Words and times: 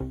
Gótt 0.00 0.08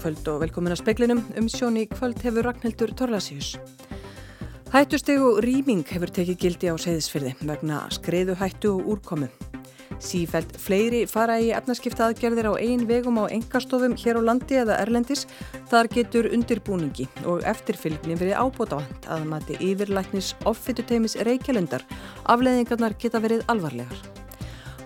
kvöld 0.00 0.28
og 0.32 0.40
velkomin 0.42 0.74
að 0.74 0.80
speklinum. 0.80 1.20
Um 1.38 1.46
sjóni 1.46 1.84
kvöld 1.86 2.18
hefur 2.26 2.48
Ragnhildur 2.48 2.90
Torlasíus. 2.98 3.54
Hættusteg 4.74 5.22
og 5.22 5.38
rýming 5.46 5.86
hefur 5.86 6.10
tekið 6.10 6.40
gildi 6.42 6.66
á 6.66 6.74
segðisfyrði 6.74 7.36
vegna 7.46 7.84
skreiðu 7.94 8.34
hættu 8.42 8.74
og 8.74 8.96
úrkomu. 8.96 9.30
Sífælt 10.02 10.52
fleiri 10.60 11.04
fara 11.08 11.38
í 11.40 11.48
efnaskipta 11.56 12.10
aðgerðir 12.10 12.50
á 12.52 12.54
ein 12.60 12.84
vegum 12.88 13.20
á 13.22 13.24
engastofum 13.32 13.96
hér 13.96 14.20
á 14.20 14.22
landi 14.28 14.58
eða 14.60 14.76
erlendis. 14.82 15.24
Þar 15.70 15.88
getur 15.94 16.28
undirbúningi 16.36 17.08
og 17.24 17.46
eftirfylgni 17.48 18.18
verið 18.20 18.36
ábótavand 18.42 19.08
að 19.08 19.24
mati 19.30 19.56
yfirlæknis 19.56 20.34
offituteimis 20.44 21.16
reykjalundar. 21.26 21.86
Afleðingarnar 22.28 22.98
geta 23.00 23.22
verið 23.24 23.46
alvarlegar. 23.52 24.04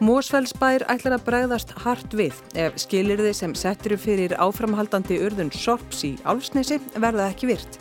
Mósfellsbær 0.00 0.86
ætlar 0.88 1.18
að 1.18 1.26
bregðast 1.26 1.74
hart 1.82 2.14
við 2.16 2.38
ef 2.56 2.78
skilirði 2.80 3.34
sem 3.36 3.52
settir 3.52 3.98
fyrir 4.00 4.32
áframhaldandi 4.40 5.18
urðun 5.26 5.52
sorps 5.52 6.06
í 6.08 6.14
álsnesi 6.24 6.78
verða 6.96 7.26
ekki 7.34 7.50
virt. 7.50 7.76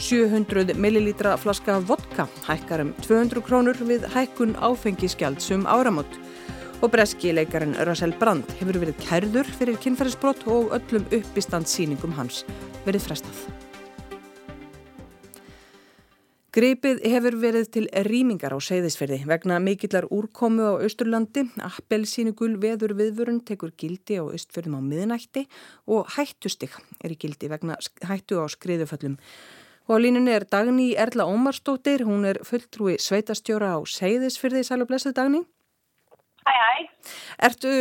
700 0.00 0.72
millilítra 0.80 1.36
flaska 1.36 1.76
vodka 1.84 2.26
hækkar 2.46 2.80
um 2.86 2.94
200 3.04 3.44
krónur 3.44 3.78
við 3.84 4.08
hækkun 4.14 4.56
áfengiskjald 4.56 5.44
sum 5.44 5.68
áramót. 5.68 6.16
Og 6.84 6.90
breski 6.92 7.30
leikarinn 7.32 7.78
Russell 7.88 8.12
Brand 8.20 8.50
hefur 8.58 8.76
verið 8.76 8.98
kærður 9.00 9.46
fyrir 9.56 9.78
kynferðisbrott 9.80 10.42
og 10.52 10.74
öllum 10.76 11.06
uppistandsýningum 11.16 12.12
hans 12.18 12.42
verið 12.84 13.06
frestað. 13.06 13.38
Gripið 16.52 17.00
hefur 17.08 17.38
verið 17.40 17.70
til 17.72 17.86
rýmingar 18.04 18.52
á 18.52 18.60
seyðisferði 18.60 19.22
vegna 19.30 19.56
mikillar 19.64 20.04
úrkomu 20.12 20.76
á 20.76 20.84
Östurlandi. 20.84 21.46
Appelsínugul 21.56 22.58
veður 22.60 22.92
viðvörun 23.00 23.40
tekur 23.48 23.72
gildi 23.80 24.20
á 24.20 24.28
Östfjörðum 24.28 24.76
á 24.76 24.80
miðnætti 24.84 25.46
og 25.88 26.12
hættustig 26.18 26.76
er 27.00 27.16
í 27.16 27.18
gildi 27.18 27.48
vegna 27.48 27.80
hættu 28.04 28.44
á 28.44 28.46
skriðuföllum. 28.52 29.16
Og 29.88 29.96
á 29.96 30.02
línunni 30.04 30.36
er 30.36 30.44
Dagný 30.44 30.92
Erla 31.00 31.24
Ómarsdóttir, 31.24 32.04
hún 32.04 32.28
er 32.28 32.44
fulltrúi 32.44 33.00
sveitastjóra 33.00 33.72
á 33.72 33.80
seyðisferði. 33.88 34.68
Sælu 34.68 34.84
blessuð 34.84 35.16
Dagný. 35.16 35.46
Hæ, 36.44 36.54
hæ. 36.60 36.86
Ertu, 37.48 37.74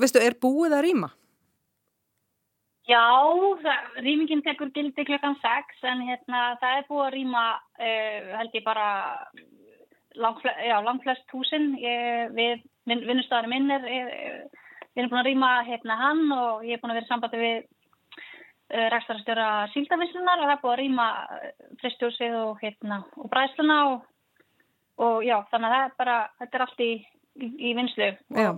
veistu, 0.00 0.20
er 0.20 0.36
búið 0.40 0.76
að 0.78 0.84
rýma? 0.88 1.10
Já, 2.84 3.00
rýmingin 4.04 4.42
tekur 4.44 4.68
gildi 4.74 5.06
klokkan 5.08 5.38
6 5.40 5.86
en 5.88 6.02
hérna, 6.04 6.40
það 6.60 6.78
er 6.78 6.88
búið 6.90 7.06
að 7.06 7.14
rýma 7.14 7.44
uh, 7.56 8.34
held 8.40 8.58
ég 8.58 8.66
bara 8.66 8.88
langflest, 10.20 11.24
húsin 11.32 11.72
ég, 11.80 12.34
við 12.36 12.60
vinnustæðarum 12.84 13.54
minn 13.54 13.72
er 13.72 13.86
við 14.94 15.00
erum 15.00 15.10
búin 15.10 15.22
að 15.22 15.28
rýma 15.30 15.52
hérna 15.66 15.96
hann 15.98 16.22
og 16.36 16.66
ég 16.66 16.76
er 16.76 16.82
búin 16.82 16.92
að 16.92 17.00
vera 17.00 17.08
sambandi 17.08 17.40
við 17.40 17.56
uh, 17.64 18.86
rækstarastjóra 18.94 19.48
síldavislunar 19.72 20.42
og 20.42 20.46
það 20.46 20.54
er 20.54 20.62
búið 20.62 20.74
að 20.74 20.82
rýma 20.82 21.08
fristjósið 21.80 22.36
og 22.42 22.62
hérna 22.62 23.00
og 23.16 23.32
bræsluna 23.32 23.78
og, 23.94 24.06
og 25.02 25.24
já, 25.26 25.38
þannig 25.50 25.70
að 25.70 25.76
það 25.78 25.88
er 25.88 25.98
bara 26.04 26.18
þetta 26.42 26.60
er 26.60 26.66
allt 26.66 26.84
í, 26.84 26.92
í, 27.40 27.50
í 27.70 27.74
vinslu 27.78 28.12
Já 28.34 28.54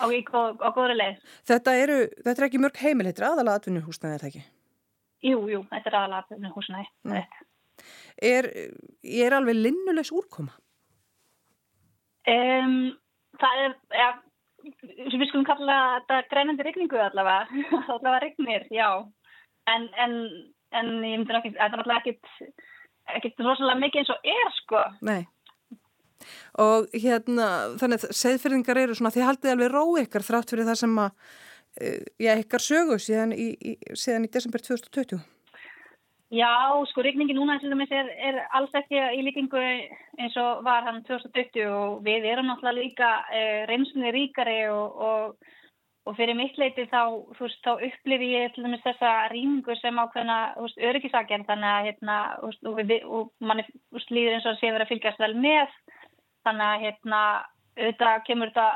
á, 0.00 0.06
á 0.06 0.68
góðri 0.74 0.96
leið. 0.98 1.22
Þetta, 1.48 1.76
eru, 1.78 2.00
þetta 2.24 2.40
er 2.40 2.48
ekki 2.48 2.62
mörg 2.62 2.82
heimil, 2.82 3.06
þetta 3.08 3.22
er 3.22 3.28
aðalega 3.30 3.60
atvinnuhúsnaði, 3.60 4.14
er 4.14 4.24
þetta 4.24 4.30
ekki? 4.32 4.44
Jú, 5.24 5.38
jú, 5.48 5.62
þetta 5.70 5.90
er 5.90 5.98
aðalega 6.00 6.24
atvinnuhúsnaði. 6.24 6.90
Mm. 7.08 7.48
Er, 8.30 8.50
er 9.24 9.38
alveg 9.38 9.58
linnulegs 9.58 10.12
úrkoma? 10.14 10.54
Um, 12.30 12.94
það 13.40 13.62
er, 13.64 13.76
ja, 13.92 14.08
við 14.64 15.26
skulum 15.28 15.46
kalla 15.48 15.78
þetta 16.00 16.20
greinandi 16.32 16.66
regningu 16.66 17.00
allavega, 17.00 17.64
allavega 17.94 18.22
regnir, 18.24 18.66
já. 18.74 18.88
En, 19.70 19.88
en, 20.00 20.16
en 20.76 20.90
ég 21.00 21.20
myndi 21.20 21.32
náttúrulega 21.32 21.70
þetta 21.70 21.84
er 21.84 22.00
ekkit, 22.00 22.58
ekkit 23.18 23.44
rosalega 23.44 23.80
mikið 23.80 24.02
eins 24.02 24.14
og 24.14 24.28
er, 24.34 24.52
sko. 24.62 24.84
Nei 25.06 25.22
og 26.64 26.88
hérna 26.92 27.50
þannig 27.80 28.04
að 28.04 28.16
segðfyrðingar 28.22 28.82
eru 28.84 28.98
svona 28.98 29.14
því 29.14 29.26
haldið 29.28 29.54
alveg 29.54 29.74
ró 29.74 29.84
ykkar 30.02 30.26
þrátt 30.26 30.54
fyrir 30.54 30.68
það 30.70 30.80
sem 30.84 30.98
að 31.04 31.10
já, 32.22 32.34
ykkar 32.38 32.62
sögu 32.62 32.98
síðan 33.02 33.32
í, 33.34 33.48
í, 33.58 33.78
síðan 33.98 34.28
í 34.28 34.34
desember 34.34 34.62
2020 34.62 35.22
Já, 36.34 36.50
sko 36.90 37.02
regningin 37.04 37.36
núna 37.38 37.58
er, 37.60 38.08
er 38.18 38.38
alls 38.56 38.72
ekki 38.74 38.96
í 38.96 39.22
líkingu 39.22 39.60
eins 39.60 40.36
og 40.40 40.64
var 40.66 40.86
hann 40.86 41.04
2020 41.06 41.68
og 41.68 42.00
við 42.06 42.26
erum 42.26 42.48
náttúrulega 42.48 42.80
líka 42.80 43.10
eh, 43.30 43.66
reynsunni 43.68 44.10
ríkari 44.10 44.64
og, 44.72 44.96
og, 44.98 45.52
og 46.08 46.16
fyrir 46.16 46.34
mitt 46.34 46.58
leiti 46.58 46.88
þá, 46.90 47.22
veist, 47.38 47.60
þá 47.62 47.76
upplifi 47.76 48.32
ég 48.32 48.56
dæmis 48.56 48.82
þessa 48.82 49.12
rýmingu 49.30 49.76
sem 49.78 50.00
ákveðna 50.00 50.38
öryggisagent 50.88 51.46
þannig 51.46 51.70
að 51.70 51.90
hérna, 51.90 52.18
veist, 52.42 52.66
og, 52.66 52.80
við, 52.80 53.06
manni 53.38 53.68
líður 54.08 54.38
eins 54.38 54.48
og 54.50 54.58
sé 54.58 54.72
verið 54.72 54.88
að 54.88 54.92
fylgjast 54.94 55.22
vel 55.22 55.34
með 55.38 55.78
þannig 56.46 56.70
að 56.70 56.84
hérna 56.86 57.20
auðvitað 57.74 58.24
kemur 58.28 58.52
þetta 58.52 58.66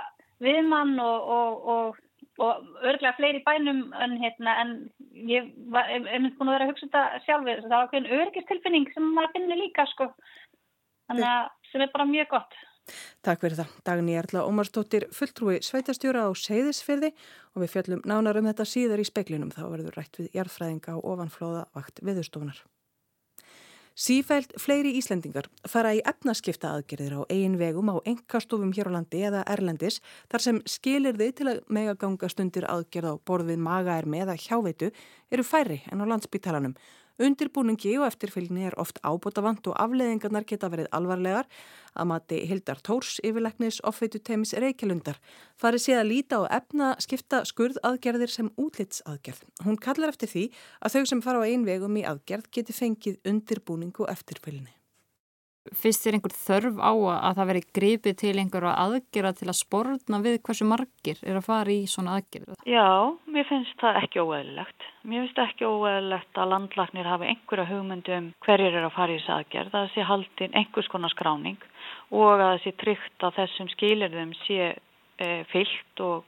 viðmann 0.44 0.94
og, 1.02 1.32
og, 1.36 1.68
og, 1.74 1.98
og 2.44 2.86
örglega 2.86 3.16
fleiri 3.18 3.42
bænum 3.46 3.84
en 3.98 4.16
hérna 4.22 4.56
en 4.62 4.72
ég 5.28 5.50
hef 5.74 6.08
myndið 6.08 6.38
búin 6.38 6.50
að 6.50 6.56
vera 6.56 6.68
að 6.68 6.72
hugsa 6.72 6.88
þetta 6.88 7.22
sjálfur 7.26 7.62
það 7.66 7.74
var 7.74 7.88
okkur 7.88 8.10
örgistilfinning 8.20 8.90
sem 8.94 9.12
maður 9.14 9.36
finnir 9.36 9.62
líka 9.64 9.86
sko 9.92 10.10
þannig 11.08 11.28
að 11.30 11.52
sem 11.72 11.84
er 11.84 11.94
bara 11.94 12.10
mjög 12.10 12.34
gott 12.34 12.58
Takk 13.26 13.42
fyrir 13.42 13.58
það. 13.58 13.72
Dagni 13.84 14.14
Erla 14.16 14.44
Ómarsdóttir 14.48 15.04
fulltrúi 15.12 15.58
sveitastjóra 15.64 16.24
á 16.24 16.30
Seyðisfyrði 16.32 17.10
og 17.52 17.62
við 17.64 17.74
fjöllum 17.74 18.02
nánar 18.08 18.40
um 18.40 18.48
þetta 18.48 18.64
síðar 18.68 19.02
í 19.02 19.08
speklinum 19.08 19.52
þá 19.52 19.62
verður 19.66 19.98
rætt 20.00 20.20
við 20.22 20.32
jarðfræðinga 20.38 20.96
og 20.96 21.08
ofanflóða 21.12 21.66
vakt 21.76 22.00
viðurstofunar. 22.00 22.62
Sífælt 23.98 24.52
fleiri 24.62 24.92
Íslendingar 24.94 25.48
fara 25.66 25.90
í 25.96 25.98
efnaskipta 26.06 26.68
aðgerðir 26.70 27.16
á 27.18 27.20
eigin 27.34 27.56
vegum 27.58 27.88
á 27.90 27.98
engastofum 28.06 28.70
hér 28.76 28.92
á 28.94 28.94
landi 28.94 29.24
eða 29.26 29.40
erlendis 29.50 29.96
þar 30.30 30.44
sem 30.44 30.60
skilir 30.70 31.18
þið 31.18 31.32
til 31.40 31.46
að 31.50 31.58
megaganga 31.66 32.30
stundir 32.30 32.68
aðgerð 32.70 33.10
á 33.10 33.14
borð 33.26 33.50
við 33.50 33.64
magaermi 33.66 34.20
eða 34.22 34.36
hjáveitu 34.38 34.92
eru 35.34 35.46
færri 35.48 35.80
en 35.90 35.98
á 35.98 36.10
landsbytalanum 36.12 36.76
Undirbúningi 37.18 37.96
og 37.98 38.06
eftirfylgni 38.06 38.68
er 38.68 38.76
oft 38.78 39.00
ábútafant 39.02 39.66
og 39.66 39.74
afleðingarnar 39.82 40.46
geta 40.46 40.70
verið 40.70 40.86
alvarlegar 40.94 41.48
að 41.98 42.08
mati 42.12 42.38
Hildar 42.46 42.78
Tórs 42.86 43.16
yfirleiknis 43.26 43.80
offeitu 43.90 44.20
teimis 44.22 44.54
Reykjalundar. 44.54 45.18
Farið 45.58 45.82
sé 45.82 45.98
að 45.98 46.10
líta 46.12 46.38
og 46.44 46.48
efna 46.54 46.92
skipta 47.02 47.42
skurð 47.48 47.82
aðgerðir 47.82 48.30
sem 48.30 48.54
útlitsaðgerð. 48.54 49.42
Hún 49.66 49.82
kallar 49.82 50.14
eftir 50.14 50.30
því 50.30 50.48
að 50.78 50.94
þau 50.94 51.04
sem 51.10 51.26
fara 51.26 51.42
á 51.42 51.48
einvegum 51.50 51.98
í 51.98 52.06
aðgerð 52.06 52.52
geti 52.54 52.76
fengið 52.76 53.18
undirbúning 53.26 53.94
og 53.98 54.12
eftirfylgni. 54.14 54.77
Fyrst 55.76 56.06
er 56.06 56.16
einhver 56.16 56.34
þörf 56.34 56.78
á 56.80 56.92
að 56.92 57.38
það 57.38 57.48
veri 57.50 57.62
gripið 57.78 58.16
til 58.22 58.34
einhverja 58.40 58.74
aðgerða 58.84 59.32
til 59.38 59.48
að 59.48 59.58
sportna 59.58 60.20
við 60.24 60.38
hversu 60.46 60.68
margir 60.68 61.20
er 61.22 61.38
að 61.40 61.48
fara 61.48 61.74
í 61.74 61.84
svona 61.90 62.18
aðgerða? 62.18 62.56
Já, 62.68 62.88
mér 63.28 63.48
finnst 63.48 63.76
það 63.82 64.00
ekki 64.02 64.22
óæðilegt. 64.24 64.88
Mér 65.08 65.24
finnst 65.24 65.42
ekki 65.44 65.68
óæðilegt 65.68 66.40
að 66.40 66.52
landlagnir 66.54 67.10
hafi 67.10 67.30
einhverja 67.32 67.68
hugmyndum 67.72 68.32
hverjir 68.46 68.80
er 68.80 68.88
að 68.88 68.96
fara 68.96 69.14
í 69.14 69.20
þessu 69.20 69.34
aðgerð. 69.36 69.74
Það 69.76 69.92
sé 69.94 70.08
haldinn 70.08 70.58
einhvers 70.62 70.90
konar 70.92 71.14
skráning 71.14 71.60
og 72.10 72.26
að 72.32 72.42
það 72.44 72.58
sé 72.64 72.74
tryggt 72.82 73.28
að 73.28 73.38
þessum 73.42 73.70
skilirðum 73.74 74.34
sé 74.46 74.60
e, 74.72 75.28
fyllt 75.52 76.02
og, 76.04 76.26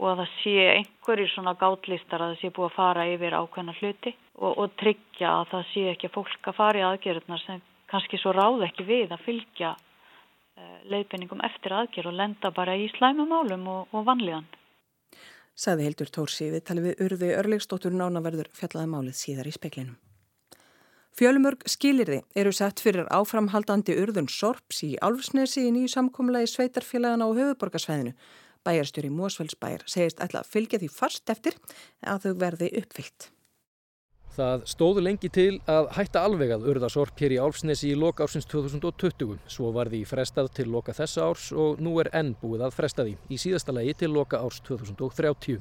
og 0.00 0.06
að 0.12 0.22
það 0.22 0.36
sé 0.40 0.56
einhverjir 0.74 1.32
svona 1.34 1.56
gátlistar 1.60 2.24
að 2.24 2.34
það 2.34 2.42
sé 2.42 2.52
búið 2.56 2.70
að 2.70 2.76
fara 2.78 3.08
yfir 3.10 3.36
ákveðna 3.36 3.76
hluti 3.80 4.14
og, 4.40 4.52
og 4.54 4.76
tryggja 4.80 5.34
að 5.40 5.50
það 5.54 5.66
sé 5.72 5.84
ekki 5.92 6.12
fólk 6.14 6.52
að 6.52 6.58
fara 6.60 6.80
í 6.80 6.86
aðgerðnar 6.88 7.44
sem 7.44 7.60
kannski 7.90 8.20
svo 8.20 8.34
ráð 8.36 8.66
ekki 8.68 8.86
við 8.88 9.14
að 9.14 9.24
fylgja 9.26 9.74
uh, 9.74 10.78
leiðbenningum 10.92 11.42
eftir 11.46 11.74
aðgerð 11.76 12.12
og 12.12 12.18
lenda 12.20 12.52
bara 12.54 12.76
í 12.78 12.88
slæmumálum 12.96 13.66
og, 13.70 13.96
og 13.96 14.06
vanlíðan. 14.08 14.46
Saði 15.60 15.88
Hildur 15.88 16.12
Tórsi 16.14 16.52
við 16.52 16.62
talið 16.68 16.86
við 16.88 17.02
urði 17.06 17.32
örlegstóttur 17.36 17.92
nánaverður 17.92 18.48
fjallaði 18.56 18.92
málið 18.94 19.18
síðar 19.18 19.50
í 19.50 19.56
speklinum. 19.56 19.98
Fjölumörg 21.18 21.66
skilirði 21.68 22.20
eru 22.38 22.52
sett 22.54 22.80
fyrir 22.80 23.08
áframhaldandi 23.12 23.96
urðun 23.98 24.30
Sorps 24.30 24.84
í 24.86 24.94
Álfsnesi 25.02 25.66
í 25.66 25.72
nýju 25.74 25.90
samkomla 25.96 26.44
í 26.44 26.48
sveitarfélagana 26.48 27.26
á 27.26 27.30
höfuborgarsvæðinu. 27.34 28.14
Bæjarstjóri 28.64 29.10
Mósfellsbæjar 29.12 29.84
segist 29.90 30.22
ætla 30.22 30.44
að 30.44 30.54
fylgja 30.54 30.80
því 30.80 30.88
fast 30.94 31.32
eftir 31.32 31.58
að 32.06 32.24
þau 32.24 32.32
verði 32.44 32.70
uppfyllt. 32.80 33.30
Það 34.40 34.62
stóðu 34.70 35.02
lengi 35.04 35.28
til 35.28 35.58
að 35.68 35.90
hætta 35.98 36.22
alveg 36.24 36.54
að 36.54 36.62
urðasorp 36.72 37.18
hér 37.20 37.34
í 37.34 37.40
Álfsnesi 37.44 37.90
í 37.90 37.96
loka 37.98 38.24
ársins 38.24 38.46
2020. 38.48 39.34
Svo 39.52 39.68
var 39.74 39.90
því 39.92 40.00
frestað 40.08 40.48
til 40.56 40.70
loka 40.72 40.94
þessa 40.96 41.26
árs 41.28 41.50
og 41.52 41.82
nú 41.84 41.98
er 42.00 42.08
enn 42.16 42.30
búið 42.40 42.64
að 42.64 42.78
fresta 42.78 43.04
því 43.04 43.18
í 43.28 43.40
síðasta 43.42 43.74
lagi 43.76 43.92
til 44.00 44.08
loka 44.14 44.40
árs 44.40 44.62
2030. 44.64 45.60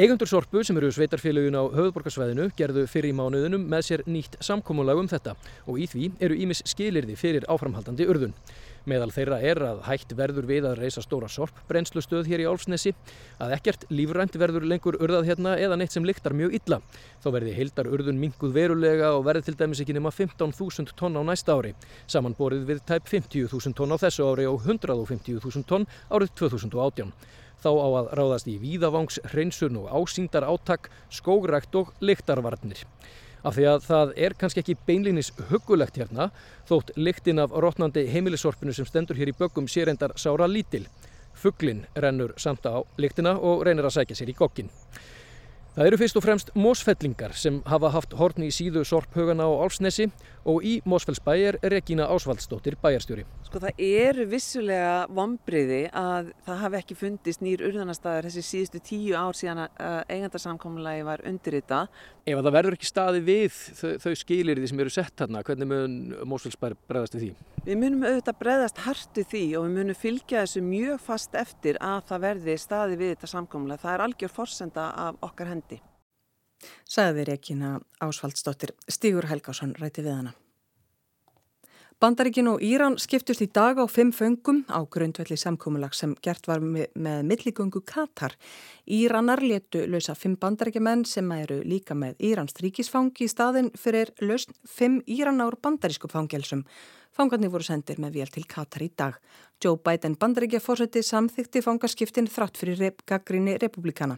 Eigandur 0.00 0.30
Sorpu 0.30 0.62
sem 0.64 0.80
eru 0.80 0.88
sveitarfélagin 0.96 1.60
á 1.60 1.68
höfuðborgarsvæðinu 1.76 2.48
gerðu 2.56 2.86
fyrir 2.88 3.12
í 3.12 3.18
mánuðunum 3.20 3.68
með 3.68 3.86
sér 3.90 4.06
nýtt 4.08 4.40
samkómulag 4.48 5.02
um 5.02 5.10
þetta 5.10 5.34
og 5.68 5.82
í 5.82 5.88
því 5.90 6.12
eru 6.24 6.40
ímis 6.40 6.64
skilirði 6.72 7.18
fyrir 7.20 7.44
áframhaldandi 7.52 8.08
urðun. 8.08 8.32
Meðal 8.88 9.10
þeirra 9.12 9.38
er 9.44 9.58
að 9.60 9.80
hægt 9.84 10.14
verður 10.16 10.46
við 10.48 10.66
að 10.70 10.78
reysa 10.80 11.02
stóra 11.04 11.28
sorp 11.28 11.58
brennslustöð 11.68 12.30
hér 12.30 12.42
í 12.44 12.46
Álfsnesi, 12.48 12.94
að 13.42 13.52
ekkert 13.58 13.84
lífrænt 13.92 14.38
verður 14.40 14.64
lengur 14.70 14.96
urðað 14.96 15.28
hérna 15.28 15.56
eða 15.60 15.76
neitt 15.76 15.92
sem 15.92 16.06
lyktar 16.06 16.32
mjög 16.36 16.56
illa. 16.60 16.80
Þá 17.20 17.28
verði 17.36 17.56
heildar 17.58 17.90
urðun 17.92 18.20
minguð 18.22 18.56
verulega 18.56 19.12
og 19.18 19.26
verði 19.28 19.50
til 19.50 19.56
dæmis 19.60 19.84
ekki 19.84 19.96
nema 19.98 20.14
15.000 20.14 20.96
tonn 20.96 21.20
á 21.20 21.22
næsta 21.28 21.58
ári. 21.58 21.74
Samanborið 22.08 22.64
við 22.72 22.82
tæp 22.88 23.08
50.000 23.12 23.76
tonn 23.76 23.92
á 23.92 24.00
þessu 24.00 24.30
ári 24.30 24.48
og 24.48 24.64
150.000 24.64 25.68
tonn 25.68 25.88
árið 26.08 26.34
2018. 26.40 27.12
Þá 27.60 27.70
á 27.76 27.88
að 28.00 28.06
ráðast 28.16 28.46
í 28.48 28.56
víðavangs, 28.56 29.18
hreinsun 29.34 29.82
og 29.82 29.90
ásýndar 29.92 30.46
áttak, 30.48 30.88
skógrækt 31.12 31.76
og 31.76 31.92
lyktarvarnir 32.00 32.86
af 33.42 33.56
því 33.56 33.66
að 33.70 33.86
það 33.86 34.12
er 34.26 34.34
kannski 34.40 34.62
ekki 34.62 34.76
beinlinis 34.86 35.32
hugulegt 35.50 36.00
hérna 36.00 36.30
þótt 36.68 36.92
lyktin 36.96 37.42
af 37.42 37.54
rótnandi 37.54 38.06
heimilisorpinu 38.12 38.74
sem 38.76 38.88
stendur 38.88 39.18
hér 39.18 39.32
í 39.32 39.36
böggum 39.38 39.68
sé 39.68 39.84
reyndar 39.86 40.16
sára 40.16 40.48
lítil. 40.50 40.86
Fugglin 41.34 41.86
rennur 41.96 42.34
samt 42.36 42.66
á 42.68 42.84
lyktina 43.00 43.36
og 43.38 43.64
reynir 43.66 43.86
að 43.88 43.96
sækja 44.00 44.18
sér 44.18 44.32
í 44.32 44.36
gokkin. 44.36 44.68
Það 45.80 45.88
eru 45.88 45.96
fyrst 45.96 46.16
og 46.18 46.24
fremst 46.26 46.50
mósfellingar 46.60 47.32
sem 47.40 47.54
hafa 47.64 47.88
haft 47.94 48.12
horn 48.18 48.44
í 48.44 48.50
síðu 48.52 48.82
sorphugana 48.84 49.46
á 49.48 49.64
Álsnesi 49.64 50.10
og 50.44 50.60
í 50.60 50.74
Mósfellsbæ 50.84 51.30
er 51.40 51.56
Regína 51.72 52.04
Ásvaldsdóttir 52.12 52.74
bæjarstjóri. 52.82 53.24
Sko 53.46 53.62
það 53.62 53.80
eru 53.86 54.26
vissulega 54.28 55.06
vombriði 55.08 55.78
að 55.96 56.34
það 56.44 56.60
hafi 56.66 56.78
ekki 56.82 56.98
fundist 57.00 57.40
nýr 57.40 57.64
urðanastæðar 57.70 58.28
þessi 58.28 58.44
síðustu 58.44 58.82
tíu 58.90 59.16
ár 59.16 59.40
síðan 59.40 59.62
að 59.64 59.96
eigandarsamkommunlagi 60.18 61.06
var 61.08 61.24
undir 61.32 61.56
þetta. 61.62 61.80
Ef 62.28 62.44
það 62.44 62.56
verður 62.58 62.76
ekki 62.76 62.92
staði 62.92 63.24
við 63.30 63.58
þau, 63.80 63.90
þau 64.04 64.14
skilir 64.20 64.60
því 64.60 64.72
sem 64.74 64.84
eru 64.84 64.92
sett 64.98 65.24
hérna, 65.24 65.46
hvernig 65.48 65.72
mun 65.72 65.98
Mósfellsbæ 66.28 66.74
bregðast 66.92 67.16
því? 67.16 67.32
Við 67.60 67.76
munum 67.76 68.04
auðvitað 68.08 68.36
bregðast 68.40 68.78
hartu 68.86 69.22
því 69.28 69.42
og 69.58 69.66
við 69.66 69.74
munum 69.76 69.96
fylgja 69.98 70.44
þessu 70.46 70.62
mjög 70.64 71.02
fast 71.04 71.34
eftir 71.36 71.76
að 71.84 71.98
það 72.08 72.22
verði 72.24 72.54
staði 72.56 72.96
við 72.96 73.10
þetta 73.12 73.28
samkommunlega. 73.34 73.82
Það 73.82 73.92
er 73.92 74.04
algjör 74.06 74.32
forsenda 74.32 74.84
af 75.04 75.18
okkar 75.28 75.50
hendi. 75.52 75.80
Saði 76.88 77.26
Regína 77.28 77.74
Ásvaldsdóttir 78.00 78.72
Stígur 78.88 79.28
Helgásson 79.28 79.76
ræti 79.76 80.06
við 80.06 80.16
hana. 80.16 80.32
Bandaríkin 82.00 82.46
og 82.48 82.62
Íran 82.64 82.94
skiptust 82.96 83.42
í 83.44 83.46
dag 83.52 83.76
á 83.76 83.84
fimm 83.84 84.08
föngum 84.08 84.62
á 84.72 84.80
grundvelli 84.88 85.36
samkómulag 85.36 85.92
sem 85.92 86.14
gert 86.24 86.46
var 86.48 86.62
með, 86.64 86.86
með 86.96 87.26
milligöngu 87.28 87.82
Katar. 87.84 88.32
Íranar 88.88 89.42
letu 89.44 89.82
lausa 89.84 90.14
fimm 90.16 90.38
bandaríkjumenn 90.40 91.04
sem 91.04 91.28
eru 91.36 91.58
líka 91.60 91.92
með 91.92 92.16
Írans 92.24 92.56
ríkisfangi 92.56 93.26
í 93.26 93.28
staðin 93.28 93.68
fyrir 93.76 94.14
lausn 94.24 94.56
fimm 94.64 95.02
Íranar 95.04 95.58
bandarísku 95.60 96.08
fangelsum. 96.08 96.64
Fangarnir 97.12 97.52
voru 97.52 97.68
sendir 97.68 98.00
með 98.00 98.16
vél 98.16 98.32
til 98.32 98.46
Katar 98.48 98.80
í 98.80 98.88
dag. 98.96 99.20
Joe 99.60 99.76
Biden 99.76 100.16
bandaríkja 100.16 100.62
fórseti 100.64 101.02
samþykti 101.04 101.60
fangaskiptin 101.60 102.32
þrátt 102.32 102.56
fyrir 102.56 102.80
rep 102.80 103.04
gaggrinni 103.04 103.58
republikana. 103.60 104.16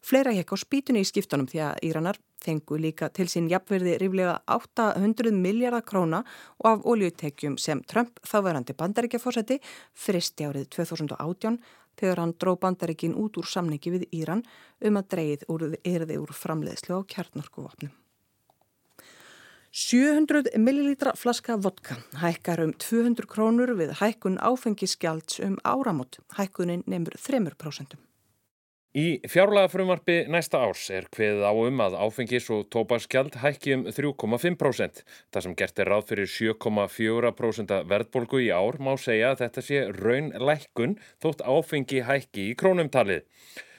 Fleira 0.00 0.32
hekk 0.32 0.54
á 0.54 0.64
spýtunni 0.64 1.04
í 1.04 1.10
skiptunum 1.12 1.50
því 1.50 1.60
að 1.66 1.84
Íranar 1.90 2.22
fengu 2.44 2.78
líka 2.78 3.08
til 3.14 3.28
sín 3.30 3.48
jafnverði 3.50 3.96
ríflega 4.02 4.38
800 4.46 5.32
miljardar 5.34 5.84
króna 5.86 6.22
og 6.58 6.70
af 6.70 6.86
oljutekjum 6.92 7.58
sem 7.58 7.82
Trump 7.90 8.20
þáverandi 8.26 8.76
bandaríkjafórseti 8.78 9.60
fristi 9.94 10.48
árið 10.48 10.68
2018 10.78 11.58
þegar 11.98 12.22
hann 12.22 12.34
dró 12.38 12.54
bandaríkin 12.60 13.16
út 13.18 13.38
úr 13.40 13.46
samningi 13.46 13.94
við 13.94 14.08
Íran 14.14 14.44
um 14.80 15.00
að 15.00 15.08
dreyið 15.14 15.48
úr 15.52 15.70
erði 15.82 16.20
úr 16.22 16.34
framleiðslu 16.34 17.00
á 17.02 17.08
kjartnorkuvopnum. 17.14 17.94
700 19.78 20.56
millilítra 20.56 21.12
flaska 21.14 21.58
vodka 21.60 21.98
hækkar 22.22 22.62
um 22.64 22.72
200 22.72 23.28
krónur 23.28 23.74
við 23.76 23.98
hækkun 24.00 24.40
áfengiskjalds 24.40 25.42
um 25.44 25.58
áramót. 25.62 26.22
Hækkunin 26.38 26.86
nefnur 26.86 27.18
3%. 27.20 28.07
Í 28.98 29.20
fjárlagafrumvarfi 29.30 30.14
næsta 30.32 30.58
árs 30.64 30.88
er 30.90 31.04
hveðið 31.14 31.44
á 31.46 31.52
um 31.52 31.82
að 31.84 31.96
áfengis 32.02 32.48
og 32.54 32.64
tópaskjald 32.72 33.36
hækki 33.42 33.76
um 33.76 33.84
3,5%. 33.94 35.02
Það 35.30 35.44
sem 35.44 35.54
gert 35.60 35.82
er 35.82 35.90
ráð 35.92 36.08
fyrir 36.08 36.30
7,4% 36.32 37.76
verðbolgu 37.92 38.40
í 38.42 38.48
ár 38.50 38.80
má 38.82 38.94
segja 38.98 39.34
að 39.34 39.44
þetta 39.44 39.64
sé 39.68 39.84
raun 40.00 40.32
lækkun 40.50 40.96
þótt 41.22 41.44
áfengi 41.46 42.02
hækki 42.08 42.48
í 42.48 42.56
krónumtalið. 42.58 43.22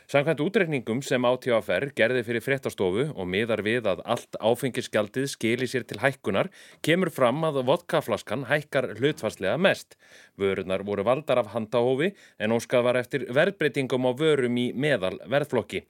Samkvæmt 0.09 0.39
útreikningum 0.41 1.03
sem 1.05 1.25
ATFR 1.29 1.91
gerði 1.93 2.23
fyrir 2.25 2.41
fréttastofu 2.41 3.03
og 3.11 3.27
miðar 3.29 3.61
við 3.61 3.85
að 3.91 3.99
allt 4.09 4.39
áfengisgjaldið 4.41 5.27
skili 5.29 5.67
sér 5.69 5.85
til 5.85 5.99
hækkunar 6.01 6.49
kemur 6.87 7.11
fram 7.13 7.45
að 7.45 7.59
vodkaflaskan 7.67 8.47
hækkar 8.49 8.87
hlutfarslega 8.97 9.59
mest. 9.61 9.99
Vörunar 10.33 10.81
voru 10.87 11.05
valdar 11.05 11.43
af 11.43 11.53
handahófi 11.53 12.09
en 12.41 12.57
óskað 12.57 12.87
var 12.89 13.01
eftir 13.03 13.27
verðbreytingum 13.37 14.09
á 14.09 14.11
vörum 14.17 14.57
í 14.57 14.71
meðal 14.73 15.19
verðflokki. 15.29 15.83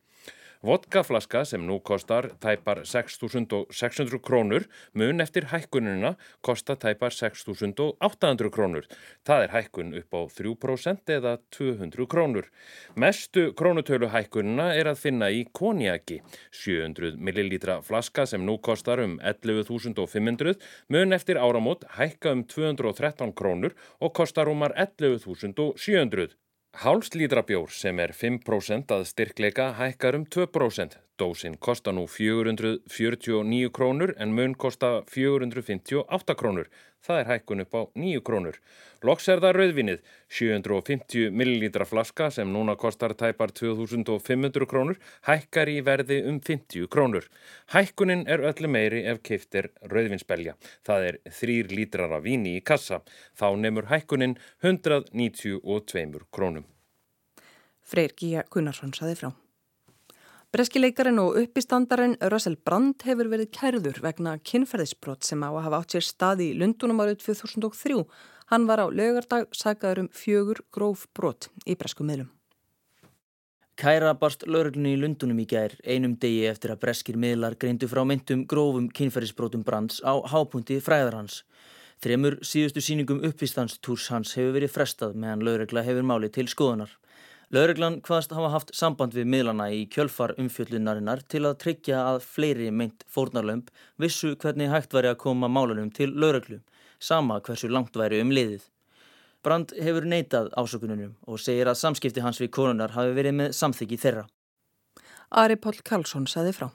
Vodkaflaska 0.60 1.46
sem 1.48 1.62
nú 1.64 1.78
kostar 1.80 2.26
tæpar 2.44 2.82
6.600 2.84 4.20
krónur 4.20 4.66
mun 4.92 5.24
eftir 5.24 5.46
hækkununa 5.48 6.18
kosta 6.44 6.76
tæpar 6.76 7.16
6.800 7.16 8.52
krónur. 8.52 8.84
Það 9.24 9.44
er 9.46 9.54
hækkun 9.54 9.94
upp 10.02 10.18
á 10.20 10.22
3% 10.28 11.14
eða 11.16 11.38
200 11.56 12.08
krónur. 12.12 12.50
Mestu 13.00 13.54
krónutölu 13.56 14.12
hækkununa 14.12 14.74
er 14.76 14.92
að 14.92 15.00
finna 15.00 15.32
í 15.32 15.46
konjaki. 15.48 16.20
700 16.52 17.16
millilítra 17.16 17.80
flaska 17.80 18.28
sem 18.28 18.44
nú 18.44 18.58
kostar 18.60 19.00
um 19.00 19.16
11.500 19.24 20.60
mun 20.92 21.16
eftir 21.16 21.40
áramót 21.40 21.88
hækka 21.96 22.36
um 22.36 22.44
213 22.44 23.32
krónur 23.32 23.80
og 24.04 24.12
kostar 24.12 24.52
umar 24.52 24.76
11.700. 24.76 26.36
Hálslítrabjór 26.80 27.74
sem 27.76 27.98
er 28.00 28.14
5% 28.16 28.94
að 28.96 29.02
styrkleika 29.10 29.66
hækkar 29.76 30.16
um 30.16 30.24
2%. 30.24 30.96
Dósin 31.20 31.58
kostar 31.60 31.92
nú 31.98 32.06
449 32.08 33.68
krónur 33.76 34.14
en 34.16 34.32
mun 34.32 34.54
kostar 34.56 35.02
458 35.12 36.36
krónur. 36.40 36.70
Það 37.04 37.20
er 37.20 37.28
hækkun 37.32 37.64
upp 37.64 37.76
á 37.76 37.82
9 37.96 38.22
krónur. 38.24 38.56
Loks 39.04 39.28
er 39.32 39.40
það 39.44 39.56
rauðvinnið, 39.58 40.00
750 40.40 41.36
millilítra 41.36 41.88
flaska 41.88 42.30
sem 42.32 42.52
núna 42.52 42.76
kostar 42.80 43.16
tæpar 43.20 43.52
2500 43.56 44.68
krónur, 44.68 45.00
hækkar 45.28 45.72
í 45.72 45.80
verði 45.84 46.22
um 46.32 46.40
50 46.40 46.88
krónur. 46.92 47.28
Hækkunin 47.76 48.26
er 48.28 48.44
öllu 48.52 48.72
meiri 48.72 49.06
ef 49.12 49.24
keift 49.24 49.56
er 49.56 49.72
rauðvinsbelja. 49.84 50.56
Það 50.88 51.08
er 51.12 51.22
3 51.44 51.62
lítrar 51.76 52.16
af 52.16 52.28
víni 52.28 52.58
í 52.60 52.64
kassa. 52.64 53.04
Þá 53.36 53.48
nefnur 53.60 53.92
hækkunin 53.92 54.36
192 54.64 56.28
krónum. 56.32 56.68
Freyr 57.90 58.14
Gíja 58.14 58.46
Gunnarsson 58.54 58.94
saði 58.94 59.18
frá. 59.18 59.32
Breskileikarin 60.50 61.22
og 61.22 61.36
uppistandarinn 61.38 62.16
Russell 62.34 62.58
Brand 62.66 63.04
hefur 63.06 63.28
verið 63.30 63.52
kærður 63.54 64.00
vegna 64.02 64.32
kynferðisbrott 64.42 65.28
sem 65.28 65.44
á 65.46 65.50
að 65.50 65.62
hafa 65.68 65.82
átt 65.84 65.94
sér 65.94 66.06
stað 66.08 66.42
í 66.42 66.48
Lundunum 66.58 67.02
árið 67.04 67.20
2003. 67.28 68.02
Hann 68.50 68.66
var 68.66 68.82
á 68.82 68.90
lögardag 68.90 69.54
sagaður 69.54 70.06
um 70.06 70.10
fjögur 70.10 70.64
gróf 70.74 71.06
brott 71.14 71.52
í 71.70 71.76
bresku 71.78 72.06
miðlum. 72.06 72.32
Kæra 73.78 74.16
barst 74.18 74.42
lauruglunni 74.50 74.96
í 74.96 75.00
Lundunum 75.00 75.38
í 75.40 75.46
gær 75.48 75.76
einum 75.86 76.18
degi 76.20 76.48
eftir 76.50 76.74
að 76.74 76.82
breskir 76.82 77.16
miðlar 77.22 77.54
greindu 77.62 77.88
frá 77.88 78.02
myndum 78.02 78.42
grófum 78.50 78.90
kynferðisbrotum 78.90 79.62
Brands 79.64 80.02
á 80.02 80.18
hápunkti 80.34 80.80
fræðar 80.82 81.20
hans. 81.22 81.44
Þremur 82.02 82.40
síðustu 82.42 82.82
síningum 82.82 83.22
uppvistans 83.28 83.78
hans 84.10 84.34
hefur 84.34 84.58
verið 84.58 84.74
frestað 84.74 85.14
meðan 85.14 85.46
laurugla 85.46 85.86
hefur 85.86 86.10
máli 86.10 86.32
til 86.34 86.48
skoðunar. 86.50 86.90
Lauruglan 87.50 87.96
hvaðst 88.06 88.34
hafa 88.38 88.50
haft 88.54 88.72
samband 88.78 89.16
við 89.18 89.26
miðlana 89.34 89.72
í 89.74 89.88
kjölfar 89.90 90.36
umfjöllunarinnar 90.38 91.24
til 91.34 91.48
að 91.50 91.56
tryggja 91.64 92.02
að 92.12 92.20
fleiri 92.22 92.68
meint 92.70 93.02
fórnarlömp 93.10 93.72
vissu 93.98 94.36
hvernig 94.44 94.70
hægt 94.70 94.94
væri 94.94 95.10
að 95.10 95.18
koma 95.24 95.50
málunum 95.50 95.90
til 95.90 96.12
lauruglu, 96.14 96.60
sama 97.02 97.40
hversu 97.42 97.72
langt 97.74 97.98
væri 97.98 98.20
um 98.22 98.30
liðið. 98.30 98.68
Brand 99.42 99.74
hefur 99.82 100.06
neitað 100.06 100.52
ásökununum 100.62 101.16
og 101.26 101.42
segir 101.42 101.72
að 101.72 101.80
samskipti 101.82 102.22
hans 102.22 102.38
við 102.44 102.52
konunar 102.54 102.94
hafi 102.94 103.18
verið 103.18 103.36
með 103.42 103.58
samþyggi 103.58 104.00
þeirra. 104.04 104.28
Ari 105.42 105.58
Pál 105.58 105.82
Karlsson 105.82 106.30
saði 106.30 106.54
frá. 106.54 106.68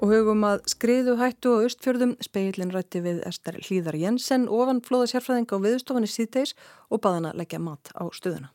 Og 0.00 0.08
hugum 0.08 0.48
að 0.48 0.64
skriðu 0.72 1.18
hættu 1.20 1.52
og 1.58 1.68
östfjörðum 1.68 2.16
speilin 2.24 2.72
rætti 2.72 3.04
við 3.04 3.20
Ester 3.28 3.60
Hlýðar 3.60 4.00
Jensen 4.00 4.48
ofan 4.48 4.80
flóða 4.80 5.12
sérfræðing 5.12 5.52
á 5.52 5.56
viðstofanir 5.68 6.16
síðdeis 6.16 6.56
og 6.88 7.04
baðana 7.04 7.36
leggja 7.36 7.60
mat 7.60 7.92
á 7.92 8.08
stöðuna. 8.08 8.54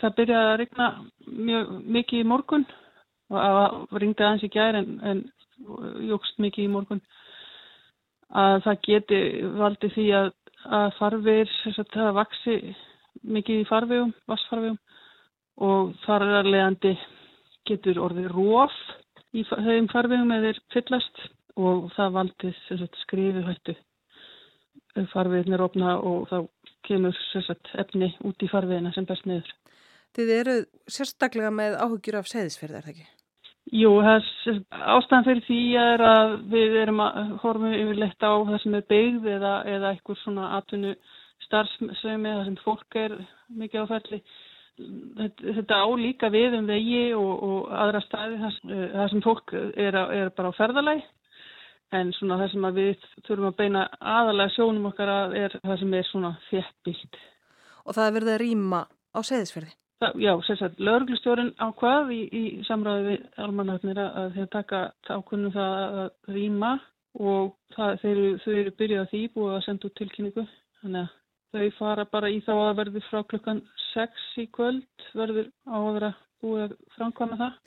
Það 0.00 0.14
byrjaði 0.18 0.50
að 0.50 0.58
regna 0.60 0.86
mjög 1.26 1.72
mikið 1.96 2.22
í 2.22 2.28
morgun. 2.28 2.66
Og 3.30 3.38
það 3.38 4.02
ringdi 4.02 4.26
aðeins 4.26 4.46
í 4.46 4.52
gæri 4.54 4.82
en, 4.82 4.94
en 5.06 5.24
jógst 6.08 6.40
mikið 6.42 6.66
í 6.66 6.72
morgun. 6.72 7.02
Að 8.30 8.60
það 8.66 8.80
geti 8.86 9.20
valdi 9.58 9.90
því 9.94 10.06
að, 10.20 10.30
að 10.80 10.86
farfir, 10.98 11.52
það 11.94 12.14
vaksi 12.20 12.56
mikið 13.26 13.62
í 13.62 13.68
farvegum, 13.68 14.14
vassfarvegum 14.30 14.78
og 15.60 15.90
þar 16.06 16.24
er 16.24 16.36
að 16.38 16.50
leiðandi 16.54 16.94
getur 17.68 18.00
orðið 18.00 18.30
róf 18.32 18.76
í 19.36 19.44
þeim 19.50 19.90
farvegum 19.92 20.32
eða 20.36 20.50
þeir 20.50 20.64
fyllast. 20.76 21.22
Og 21.60 21.90
það 21.92 22.14
valdið 22.14 22.60
skrifu 23.02 23.42
hættu 23.44 23.74
farveginir 25.12 25.62
opna 25.62 25.96
og 25.98 26.28
þá 26.30 26.36
kemur 26.86 27.16
sagt, 27.32 27.68
efni 27.78 28.10
út 28.26 28.42
í 28.42 28.48
farvegina 28.50 28.92
sem 28.94 29.06
best 29.06 29.26
niður. 29.28 29.50
Þið 30.16 30.34
eru 30.34 30.58
sérstaklega 30.90 31.50
með 31.54 31.78
áhugjur 31.84 32.18
af 32.20 32.28
segðisferð, 32.30 32.76
er 32.76 32.86
það 32.86 32.94
ekki? 32.94 33.08
Jú, 33.70 33.90
ástæðan 34.02 35.26
fyrir 35.28 35.44
því 35.46 35.60
er 35.78 36.02
að 36.02 36.32
við 36.50 36.76
erum 36.80 37.02
að 37.04 37.34
horfum 37.44 37.74
yfirleitt 37.76 38.24
á 38.26 38.32
það 38.48 38.56
sem 38.64 38.74
er 38.74 38.86
byggð 38.90 39.28
eða, 39.36 39.52
eða 39.70 39.92
eitthvað 39.94 40.18
svona 40.24 40.48
atvinnu 40.56 40.94
starfsveimi, 41.46 42.32
það 42.32 42.48
sem 42.48 42.56
fólk 42.64 42.98
er 42.98 43.14
mikið 43.60 43.84
áferðli. 43.84 44.20
Þetta, 45.20 45.54
þetta 45.60 45.78
á 45.78 45.88
líka 46.00 46.30
við 46.32 46.56
um 46.58 46.66
vegi 46.70 47.04
og, 47.14 47.30
og 47.46 47.72
aðra 47.84 48.02
staði, 48.06 48.38
það 48.40 49.08
sem 49.12 49.24
fólk 49.24 49.54
er, 49.54 49.98
er 50.00 50.32
bara 50.34 50.50
á 50.50 50.58
ferðalagi 50.58 51.06
en 51.96 52.12
svona 52.16 52.38
það 52.40 52.52
sem 52.52 52.66
við 52.76 53.06
þurfum 53.26 53.48
að 53.50 53.58
beina 53.58 53.84
aðalega 53.98 54.54
sjónum 54.54 54.88
okkar 54.90 55.10
að 55.10 55.36
er 55.40 55.56
það 55.58 55.78
sem 55.82 55.94
er 55.98 56.08
svona 56.10 56.32
þéttbílt. 56.48 57.20
Og 57.86 57.96
það 57.96 58.06
er 58.06 58.16
verið 58.18 58.32
að 58.34 58.42
rýma 58.44 58.82
á 58.86 59.20
seðisferði? 59.26 59.74
Já, 60.00 60.32
sérstaklega, 60.46 60.84
lögurglustjórin 60.86 61.50
á 61.60 61.68
hvað 61.76 62.12
í, 62.16 62.20
í 62.32 62.42
samræði 62.64 63.02
við 63.04 63.40
almannagnir 63.44 63.98
að 64.00 64.30
þeir 64.36 64.46
taka 64.54 64.78
ákvörnum 65.04 65.52
það 65.52 65.74
að 66.02 66.36
rýma 66.36 66.70
og 67.20 67.50
það, 67.74 67.98
þeir, 68.00 68.20
þau 68.40 68.54
eru 68.54 68.72
byrjuð 68.78 69.02
að 69.02 69.10
því 69.10 69.20
búið 69.34 69.56
að 69.56 69.66
senda 69.66 69.90
út 69.90 69.96
tilkynningu. 70.00 70.44
Þannig 70.80 71.02
að 71.02 71.10
þau 71.52 71.76
fara 71.76 72.06
bara 72.16 72.30
í 72.32 72.38
þá 72.46 72.52
að 72.54 72.78
verði 72.78 73.02
frá 73.10 73.18
klukkan 73.32 73.60
6 73.90 74.24
í 74.40 74.46
kvöld 74.56 75.04
verður 75.20 75.52
á 75.68 75.76
að 75.76 75.90
vera 75.98 76.10
búið 76.40 76.64
að 76.64 76.74
framkvæma 76.96 77.38
það. 77.42 77.60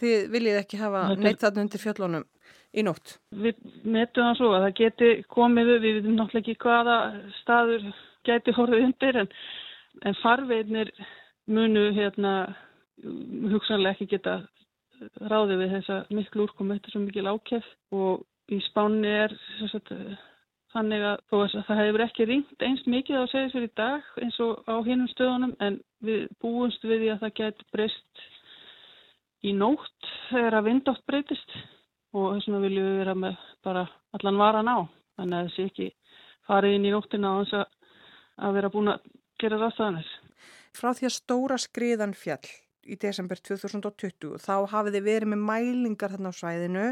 Þið 0.00 0.26
viljið 0.32 0.58
ekki 0.62 0.80
hafa 0.80 1.04
neitt 1.20 1.44
þarna 1.44 1.66
undir 1.66 1.84
fjöllunum 1.84 2.26
í 2.72 2.86
nótt? 2.88 3.18
Við 3.36 3.60
metum 3.84 4.30
það 4.30 4.40
svo 4.40 4.50
að 4.54 4.66
það 4.66 4.74
geti 4.80 5.12
komið, 5.36 5.74
við 5.76 6.00
veitum 6.00 6.16
náttúrulega 6.16 6.42
ekki 6.42 6.56
hvaða 6.64 6.98
staður 7.42 7.86
geti 8.24 8.56
horfið 8.56 8.88
undir 8.88 9.22
en, 9.26 9.30
en 10.08 10.20
farveitnir 10.22 10.92
munu 11.46 11.88
hérna 11.96 12.32
hugsanlega 13.52 13.94
ekki 13.94 14.08
geta 14.14 14.38
ráði 15.30 15.58
við 15.60 15.74
þessa 15.76 15.98
miklu 16.16 16.46
úrkomi 16.46 16.76
þetta 16.76 16.88
er 16.88 16.94
svo 16.94 17.02
mikil 17.04 17.26
ákjef 17.32 17.66
og 17.96 18.54
í 18.56 18.60
spánni 18.68 19.10
er 19.24 19.34
sagt, 19.70 19.92
þannig 20.72 21.04
að 21.04 21.20
það 21.66 21.82
hefur 21.82 22.06
ekki 22.06 22.28
ringt 22.30 22.64
einst 22.64 22.88
mikið 22.90 23.20
á 23.20 23.22
að 23.24 23.34
sér 23.34 23.66
í 23.66 23.74
dag 23.76 24.08
eins 24.22 24.38
og 24.44 24.64
á 24.64 24.74
hinnum 24.86 25.10
stöðunum 25.12 25.54
en 25.60 25.78
við 26.06 26.26
búumst 26.42 26.84
við 26.84 27.04
því 27.04 27.12
að 27.14 27.22
það 27.24 27.36
geti 27.42 27.68
breyst 27.74 28.26
í 29.46 29.52
nótt 29.54 30.10
þegar 30.30 30.58
að 30.58 30.68
vindótt 30.70 31.06
breytist. 31.08 31.56
Og 32.16 32.36
þess 32.36 32.48
vegna 32.48 32.62
viljum 32.64 32.86
við 32.86 33.00
vera 33.02 33.14
með 33.18 33.40
bara 33.66 33.82
allan 34.16 34.40
varan 34.40 34.70
á. 34.72 34.78
Þannig 35.18 35.38
að 35.38 35.48
þessi 35.48 35.66
ekki 35.70 35.88
farið 36.48 36.76
inn 36.76 36.86
í 36.88 36.94
nóttina 36.94 37.32
á 37.32 37.36
þess 37.42 37.58
að 38.46 38.56
vera 38.56 38.72
búin 38.72 38.92
að 38.94 39.10
gera 39.42 39.60
rástaðanir. 39.60 40.08
Frá 40.76 40.92
því 40.92 41.08
að 41.08 41.16
stóra 41.16 41.56
skriðan 41.60 42.14
fjall 42.16 42.44
í 42.86 42.96
desember 43.00 43.40
2020 43.40 44.36
þá 44.42 44.54
hafið 44.72 44.98
þið 44.98 45.06
verið 45.06 45.32
með 45.32 45.44
mælingar 45.48 46.12
þarna 46.12 46.32
á 46.32 46.38
svæðinu 46.38 46.86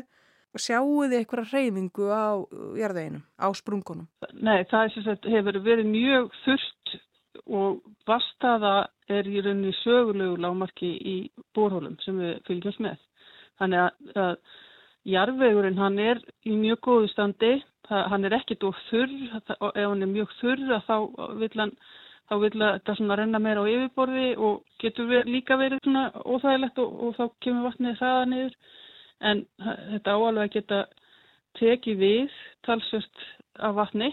og 0.55 0.63
sjáu 0.63 1.03
þið 1.03 1.17
eitthvað 1.19 1.53
reyfingu 1.53 2.09
á 2.15 2.27
jærðveginum, 2.79 3.25
á 3.37 3.49
sprungunum? 3.59 4.07
Nei, 4.39 4.63
það 4.71 4.99
sagt, 5.03 5.29
hefur 5.29 5.59
verið 5.67 5.91
mjög 5.91 6.31
þurft 6.45 6.95
og 7.45 7.81
vastaða 8.09 8.75
er 9.13 9.27
í 9.29 9.43
rauninni 9.43 9.75
sögulegu 9.83 10.39
lámarki 10.41 10.93
í 10.97 11.17
bórhólum 11.57 11.99
sem 12.05 12.21
við 12.23 12.39
fylgjast 12.49 12.81
með. 12.85 13.03
Þannig 13.61 13.83
að, 14.23 14.39
jarðvegurinn 15.15 15.81
hann 15.83 15.99
er 16.01 16.23
í 16.47 16.55
mjög 16.57 16.81
góðu 16.87 17.11
standi, 17.13 17.53
hann 17.91 18.25
er 18.25 18.39
ekkit 18.39 18.65
og 18.65 18.79
þurr, 18.89 19.13
ef 19.45 19.75
hann 19.77 20.07
er 20.07 20.13
mjög 20.15 20.33
þurr 20.39 20.79
þá 20.87 20.97
vil 21.43 21.53
hann 21.59 21.75
þá 22.29 22.35
vil 22.43 22.53
þetta 22.57 22.97
svona 22.99 23.19
renna 23.21 23.41
meira 23.43 23.65
á 23.65 23.71
yfirborði 23.71 24.29
og 24.37 24.63
getur 24.83 25.09
ver, 25.11 25.29
líka 25.29 25.59
verið 25.61 25.83
svona 25.85 26.05
óþægilegt 26.25 26.81
og, 26.83 26.95
og 27.05 27.17
þá 27.19 27.25
kemur 27.45 27.69
vatnið 27.69 27.99
það 28.01 28.21
niður 28.33 28.55
en 29.31 29.43
þetta 29.65 30.15
áalveg 30.15 30.45
að 30.45 30.55
geta 30.57 30.81
tekið 31.61 32.01
við 32.01 32.39
talsvöst 32.67 33.27
af 33.63 33.77
vatni 33.77 34.11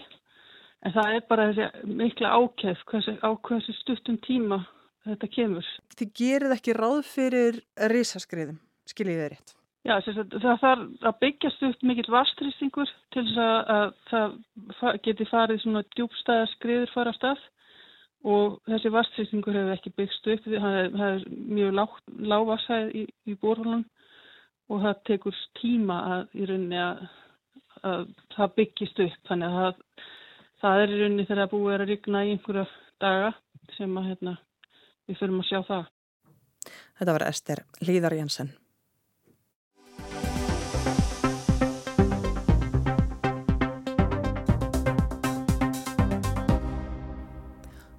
en 0.82 0.94
það 0.94 1.16
er 1.16 1.26
bara 1.30 1.48
þessi 1.50 1.96
mikla 2.02 2.36
ákveð 2.36 3.10
á 3.22 3.30
hversu 3.48 3.74
stuttum 3.80 4.20
tíma 4.26 4.62
þetta 5.06 5.30
kemur. 5.34 5.66
Þið 5.98 6.12
gerir 6.18 6.54
ekki 6.54 6.76
ráð 6.76 7.00
fyrir 7.08 7.58
risaskriðum, 7.90 8.60
skiljið 8.90 9.20
þið 9.22 9.30
rétt? 9.32 9.56
Já, 9.82 9.96
það 10.06 10.60
þarf 10.62 10.66
að 11.08 11.16
byggjast 11.24 11.64
upp 11.66 11.80
mikill 11.82 12.12
vastrýstingur 12.14 12.90
til 13.14 13.24
þess 13.26 13.40
að 13.74 14.36
það 14.78 15.00
geti 15.08 15.26
farið 15.26 15.64
svona 15.64 15.82
djúbstæðar 15.96 16.52
skriður 16.52 16.92
fara 16.94 17.10
af 17.10 17.18
stað 17.18 17.42
og 18.22 18.60
þessi 18.70 18.92
vastrýstingur 18.94 19.56
hefur 19.58 19.74
ekki 19.74 19.92
byggst 19.98 20.28
upp, 20.34 20.46
það 20.46 20.76
er, 20.78 20.90
það 20.94 21.16
er 21.16 21.24
mjög 21.58 21.74
lágvarsæð 22.32 22.94
í, 23.00 23.02
í 23.26 23.34
bórhólunum 23.42 23.84
og 24.70 24.84
það 24.84 25.02
tekur 25.08 25.40
tíma 25.58 25.98
að 26.14 26.38
í 26.38 26.46
rauninni 26.48 26.80
að, 26.80 27.02
að 27.90 28.06
það 28.36 28.54
byggjast 28.60 29.02
upp, 29.06 29.18
þannig 29.30 29.48
að 29.48 29.58
það, 29.58 30.06
það 30.62 30.84
er 30.84 30.94
í 30.94 31.00
rauninni 31.02 31.26
þegar 31.26 31.42
það 31.42 31.52
búið 31.56 31.74
að 31.74 31.86
rigna 31.90 32.24
í 32.24 32.32
einhverja 32.36 32.66
daga 33.02 33.32
sem 33.76 33.98
að 33.98 34.08
hérna 34.12 34.36
við 35.08 35.18
þurfum 35.18 35.42
að 35.42 35.50
sjá 35.50 35.60
það. 35.72 35.92
Þetta 36.98 37.16
var 37.18 37.26
Ester 37.26 37.64
Líðar 37.82 38.20
Jensen. 38.20 38.52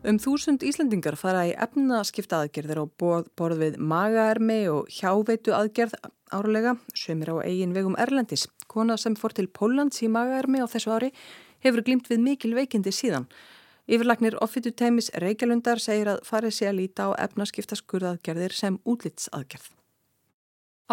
Um 0.03 0.17
þúsund 0.19 0.65
Íslandingar 0.67 1.15
fara 1.15 1.45
í 1.48 1.53
efnaskipta 1.63 2.41
aðgerðir 2.43 2.81
á 2.83 2.86
borð 3.39 3.62
við 3.62 3.77
magaermi 3.79 4.57
og 4.67 4.89
hjáveitu 4.91 5.53
aðgerð 5.55 5.93
árulega, 6.27 6.74
sömur 6.91 7.31
á 7.39 7.48
eigin 7.48 7.72
vegum 7.72 7.95
Erlendis. 7.95 8.50
Kona 8.67 8.98
sem 9.00 9.15
fór 9.15 9.31
til 9.31 9.48
Póllands 9.48 10.01
í 10.03 10.10
magaermi 10.12 10.60
á 10.60 10.67
þessu 10.67 10.91
ári 10.91 11.13
hefur 11.63 11.86
glimt 11.88 12.12
við 12.12 12.19
mikil 12.19 12.51
veikindi 12.57 12.91
síðan. 12.91 13.29
Yfirlagnir 13.88 14.36
offitu 14.43 14.74
teimis 14.75 15.07
Reykjalundar 15.24 15.79
segir 15.79 16.12
að 16.12 16.19
farið 16.27 16.57
sé 16.57 16.67
að 16.67 16.81
líta 16.81 17.07
á 17.07 17.15
efnaskiptaskurðaðgerðir 17.24 18.60
sem 18.60 18.81
útlitsaðgerð. 18.83 19.72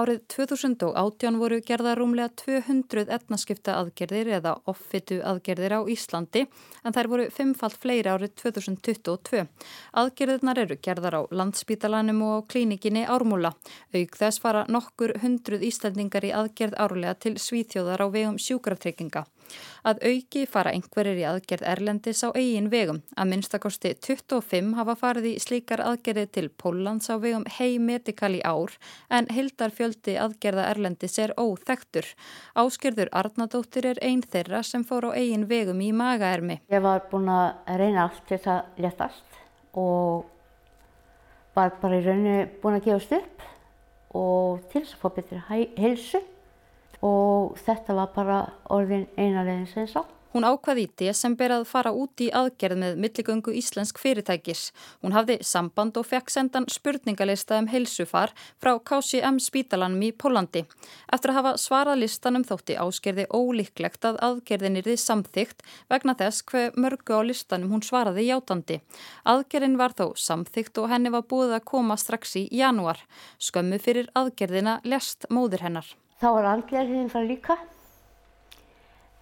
Árið 0.00 0.20
2018 0.32 1.34
voru 1.36 1.58
gerða 1.66 1.90
rúmlega 1.98 2.30
200 2.40 3.10
etnaskipta 3.12 3.74
aðgerðir 3.82 4.30
eða 4.38 4.54
offitu 4.70 5.18
aðgerðir 5.26 5.74
á 5.76 5.80
Íslandi 5.92 6.46
en 6.86 6.96
þær 6.96 7.08
voru 7.12 7.26
fimmfalt 7.34 7.76
fleiri 7.82 8.08
árið 8.08 8.32
2022. 8.40 9.42
Aðgerðirnar 10.00 10.62
eru 10.62 10.78
gerðar 10.80 11.18
á 11.20 11.22
landspítalanum 11.42 12.22
og 12.30 12.48
klínikinni 12.48 13.02
Ármúla. 13.04 13.52
Auk 13.92 14.16
þess 14.22 14.40
fara 14.40 14.64
nokkur 14.72 15.18
hundruð 15.20 15.66
Íslandingar 15.68 16.24
í 16.24 16.32
aðgerð 16.32 16.80
árlega 16.80 17.18
til 17.26 17.36
svíþjóðar 17.36 18.00
á 18.00 18.06
vegum 18.08 18.40
sjúkratrygginga. 18.40 19.26
Að 19.86 20.02
auki 20.10 20.44
fara 20.50 20.72
einhverjir 20.74 21.20
í 21.22 21.26
aðgerð 21.28 21.66
Erlendis 21.72 22.22
á 22.26 22.28
eigin 22.34 22.68
vegum. 22.72 23.00
Að 23.16 23.30
minnstakosti 23.32 23.94
25 23.96 24.74
hafa 24.78 24.96
farið 25.00 25.28
í 25.30 25.34
slíkar 25.42 25.82
aðgerði 25.84 26.26
til 26.36 26.46
Pólans 26.50 27.08
á 27.08 27.16
vegum 27.22 27.46
hei 27.58 27.78
medikal 27.78 28.32
í 28.36 28.42
ár 28.44 28.76
en 29.08 29.30
hildar 29.32 29.72
fjöldi 29.74 30.16
aðgerða 30.20 30.68
Erlendis 30.74 31.18
er 31.18 31.34
óþektur. 31.40 32.08
Áskerður 32.54 33.12
Arnadóttir 33.12 33.88
er 33.94 34.02
einn 34.04 34.22
þeirra 34.22 34.62
sem 34.66 34.84
fór 34.84 35.10
á 35.10 35.16
eigin 35.16 35.48
vegum 35.50 35.80
í 35.80 35.92
magaermi. 35.96 36.60
Ég 36.70 36.84
var 36.84 37.06
búin 37.10 37.30
að 37.32 37.78
reyna 37.80 38.08
allt 38.08 38.26
til 38.28 38.40
það 38.42 38.84
letast 38.84 39.40
og 39.78 40.26
var 41.54 41.72
bara 41.80 41.98
í 41.98 42.04
rauninu 42.04 42.44
búin 42.62 42.78
að 42.78 42.86
gefast 42.88 43.16
upp 43.16 43.48
og 44.18 44.62
til 44.72 44.82
þess 44.82 44.96
að 44.96 45.02
fá 45.02 45.08
betri 45.16 45.40
heilsu 45.78 46.20
og 47.06 47.58
þetta 47.64 47.96
var 47.96 48.14
bara 48.14 48.40
orðin 48.70 49.06
einalegin 49.16 49.68
sem 49.70 49.86
ég 49.86 49.92
sá. 49.92 50.02
Hún 50.30 50.44
ákvaði 50.46 50.84
í 50.84 50.90
desember 51.00 51.50
að 51.50 51.64
fara 51.66 51.90
út 51.90 52.22
í 52.22 52.28
aðgerð 52.30 52.78
með 52.78 52.98
milligöngu 53.02 53.50
íslensk 53.58 53.98
fyrirtækis. 53.98 54.68
Hún 55.02 55.16
hafði 55.16 55.40
samband 55.42 55.96
og 55.98 56.06
fekk 56.06 56.30
sendan 56.30 56.68
spurningalista 56.70 57.56
um 57.58 57.66
heilsufar 57.66 58.30
frá 58.62 58.76
KCM 58.78 59.40
spítalanum 59.42 60.04
í 60.06 60.12
Pólandi. 60.14 60.62
Eftir 61.10 61.32
að 61.32 61.38
hafa 61.40 61.52
svarað 61.58 61.98
listanum 62.04 62.44
þótti 62.46 62.76
áskerði 62.78 63.24
ólíklegt 63.26 64.06
að 64.06 64.20
aðgerðin 64.28 64.78
er 64.78 64.86
því 64.86 64.96
samþygt 65.02 65.64
vegna 65.90 66.14
þess 66.20 66.46
hver 66.46 66.78
mörgu 66.78 67.18
á 67.18 67.26
listanum 67.26 67.74
hún 67.74 67.82
svaraði 67.82 68.28
játandi. 68.28 68.78
Aðgerðin 69.26 69.80
var 69.82 69.96
þó 69.98 70.12
samþygt 70.14 70.78
og 70.78 70.92
henni 70.94 71.10
var 71.10 71.26
búið 71.26 71.56
að 71.58 71.66
koma 71.72 71.98
strax 71.98 72.36
í 72.38 72.46
janúar. 72.54 73.02
Skömmu 73.42 73.82
fyrir 73.82 74.12
aðgerðina 74.14 74.78
lest 74.86 75.26
móður 75.26 75.66
hennar. 75.66 75.90
Þá 76.20 76.26
var 76.36 76.48
aðgerðin 76.50 77.12
það 77.12 77.28
líka. 77.30 77.56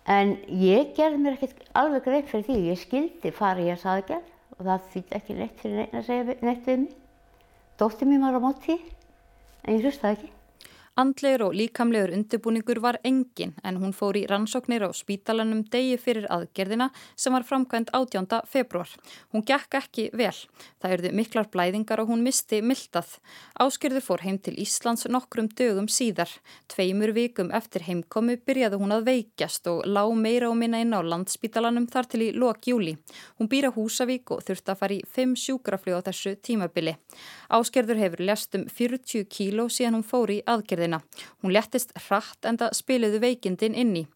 En 0.08 0.32
ég 0.48 0.94
gerði 0.96 1.20
mér 1.22 1.36
ekkert 1.36 1.60
alveg 1.78 2.06
greið 2.06 2.30
fyrir 2.30 2.46
því. 2.48 2.56
Ég 2.72 2.80
skildi 2.80 3.34
fara 3.36 3.62
í 3.62 3.68
þess 3.70 3.90
aðgerð 3.92 4.56
og 4.56 4.64
það 4.66 4.88
þýtti 4.94 5.18
ekki 5.18 5.36
neitt 5.38 5.60
fyrir 5.62 5.78
neitt 5.78 5.94
að 5.94 6.08
segja 6.08 6.38
neitt 6.48 6.66
við 6.66 6.80
mig. 6.82 6.96
Dóttir 7.78 8.10
mér 8.10 8.24
var 8.24 8.40
á 8.40 8.40
móti 8.42 8.78
en 8.78 9.76
ég 9.76 9.84
hlustaði 9.84 10.18
ekki. 10.18 10.32
Andlegur 10.98 11.44
og 11.46 11.52
líkamlegur 11.54 12.10
undirbúningur 12.10 12.80
var 12.82 12.96
engin 13.06 13.52
en 13.62 13.76
hún 13.78 13.92
fór 13.94 14.16
í 14.18 14.24
rannsóknir 14.26 14.82
á 14.82 14.90
spítalanum 14.90 15.60
degi 15.70 15.94
fyrir 16.02 16.24
aðgerðina 16.26 16.88
sem 17.14 17.30
var 17.36 17.44
framkvæmt 17.46 17.92
18. 17.94 18.26
februar. 18.50 18.90
Hún 19.30 19.44
gekk 19.46 19.76
ekki 19.78 20.08
vel. 20.18 20.34
Það 20.82 20.94
erðu 20.96 21.12
miklar 21.14 21.46
blæðingar 21.52 22.02
og 22.02 22.10
hún 22.10 22.24
misti 22.26 22.58
mildað. 22.66 23.12
Áskyrður 23.62 24.02
fór 24.08 24.24
heim 24.26 24.40
til 24.42 24.56
Íslands 24.58 25.06
nokkrum 25.06 25.46
dögum 25.54 25.86
síðar. 25.86 26.32
Tveimur 26.66 27.14
vikum 27.14 27.54
eftir 27.54 27.86
heimkomu 27.86 28.34
byrjaði 28.42 28.82
hún 28.82 28.96
að 28.96 29.06
veikjast 29.12 29.70
og 29.70 29.86
lá 29.86 30.02
meira 30.18 30.50
og 30.50 30.58
minna 30.58 30.82
inn 30.82 30.98
á 30.98 30.98
landspítalanum 30.98 31.86
þar 31.86 32.10
til 32.10 32.24
í 32.26 32.32
lok 32.34 32.66
júli. 32.72 32.96
Hún 33.38 33.46
býra 33.46 33.70
Húsavík 33.70 34.34
og 34.34 34.42
þurfti 34.50 34.74
að 34.74 34.82
fara 34.82 34.98
í 34.98 35.06
5 35.14 35.38
sjúkrafljóð 35.46 36.02
á 36.02 36.06
þessu 36.10 36.34
tímabili. 36.42 36.98
Áskyrður 37.54 38.02
hefur 38.02 38.26
lest 38.26 38.58
um 38.58 38.66
40 38.66 39.30
kíló 39.30 39.70
síðan 39.70 40.00
hún 40.00 40.06
fór 40.10 40.34
í 40.34 40.42
aðgerðina 40.42 40.87
aðgerðina. 40.88 41.00
Hún 41.42 41.52
lettist 41.52 41.92
hratt 42.08 42.44
en 42.44 42.58
það 42.58 42.76
spiliðu 42.76 43.20
veikindin 43.20 43.74
inni. 43.74 44.06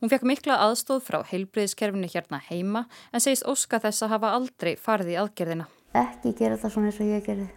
Hún 0.00 0.10
fekk 0.10 0.24
mikla 0.26 0.58
aðstóð 0.66 1.02
frá 1.04 1.22
heilbreyðiskerfinu 1.30 2.08
hérna 2.10 2.40
heima 2.48 2.86
en 3.12 3.20
segist 3.20 3.46
óska 3.46 3.80
þess 3.80 4.02
að 4.02 4.12
hafa 4.16 4.32
aldrei 4.34 4.76
farið 4.76 5.12
í 5.12 5.18
aðgerðina. 5.20 5.68
Ekki 5.94 6.34
gera 6.38 6.56
það 6.58 6.72
svona 6.72 6.90
eins 6.90 7.00
og 7.00 7.10
ég 7.12 7.24
gerði. 7.26 7.48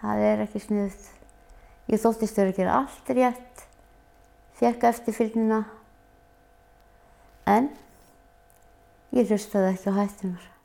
Það 0.00 0.24
er 0.24 0.44
ekki 0.46 0.62
sniðut. 0.62 1.08
Ég 1.86 2.02
þóttist 2.02 2.36
þau 2.36 2.46
að 2.46 2.56
gera 2.56 2.78
allt 2.80 3.10
rétt, 3.14 3.64
fekk 4.58 4.88
eftirfylgnina 4.88 5.62
en 7.46 7.70
ég 9.14 9.30
hlustaði 9.30 9.74
ekki 9.74 9.94
á 9.94 9.98
hættunar. 10.00 10.55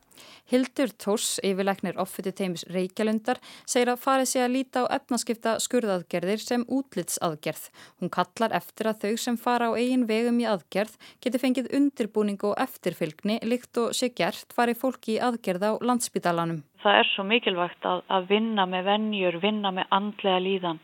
Hildur 0.52 0.90
Tórs, 1.00 1.38
yfirleiknir 1.48 1.96
offiti 2.02 2.34
teimis 2.36 2.66
Reykjalundar, 2.68 3.38
segir 3.64 3.88
að 3.94 4.02
farið 4.04 4.28
sé 4.28 4.42
að 4.44 4.56
líta 4.58 4.82
á 4.84 4.92
efnaskipta 4.98 5.54
skurðaðgerðir 5.64 6.42
sem 6.44 6.66
útlitsaðgerð. 6.68 7.70
Hún 8.02 8.12
kallar 8.12 8.52
eftir 8.60 8.90
að 8.92 9.06
þau 9.06 9.22
sem 9.24 9.38
fara 9.40 9.70
á 9.72 9.80
eigin 9.80 10.04
vegum 10.10 10.42
í 10.44 10.48
aðgerð 10.52 10.98
geti 11.24 11.40
fengið 11.40 11.70
undirbúning 11.78 12.44
og 12.50 12.58
eftirfylgni 12.60 13.38
líkt 13.48 13.80
og 13.80 13.96
sé 13.96 14.10
gert 14.12 14.52
fari 14.52 14.76
fólki 14.76 15.16
í 15.16 15.22
aðgerð 15.24 15.64
á 15.64 15.72
landsbytalanum. 15.80 16.66
Það 16.84 17.00
er 17.00 17.12
svo 17.14 17.26
mikilvægt 17.30 17.88
að, 17.88 18.02
að 18.12 18.28
vinna 18.34 18.66
með 18.68 18.90
vennjur, 18.90 19.38
vinna 19.40 19.72
með 19.72 19.96
andlega 19.96 20.42
líðan, 20.44 20.82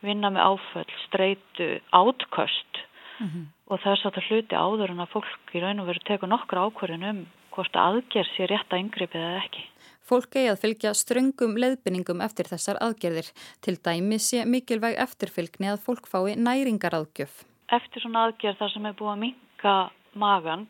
vinna 0.00 0.30
með 0.32 0.54
áföll, 0.54 0.94
streitu, 1.04 1.68
átköst 1.92 2.80
mm 3.18 3.26
-hmm. 3.26 3.44
og 3.68 3.84
þess 3.84 4.06
að 4.06 4.16
það 4.16 4.30
hluti 4.30 4.62
áður 4.64 4.94
en 4.94 5.04
að 5.04 5.12
fólk 5.12 5.54
í 5.54 5.60
raun 5.60 5.84
og 5.84 5.90
veru 5.92 6.04
teku 6.08 6.30
nokkra 6.30 6.64
ákvörðin 6.64 7.08
um 7.10 7.20
hvort 7.54 7.76
aðgerð 7.76 8.32
sé 8.36 8.48
rétt 8.50 8.72
að 8.72 8.82
yngreipið 8.84 9.20
eða 9.20 9.42
ekki. 9.44 9.66
Fólk 10.10 10.34
eigi 10.34 10.50
að 10.50 10.62
fylgja 10.64 10.90
ströngum 10.98 11.52
leðbynningum 11.62 12.22
eftir 12.24 12.48
þessar 12.50 12.80
aðgerðir. 12.82 13.28
Til 13.62 13.76
dæmi 13.78 14.18
sé 14.18 14.42
mikilvæg 14.42 14.96
eftirfylgni 15.04 15.70
að 15.70 15.84
fólk 15.84 16.08
fái 16.10 16.34
næringaraðgjöf. 16.34 17.44
Eftir 17.70 18.02
svona 18.02 18.24
aðgerð 18.26 18.58
þar 18.58 18.72
sem 18.74 18.88
er 18.90 18.96
búið 18.98 19.12
að 19.12 19.20
minka 19.24 19.74
magan 20.18 20.64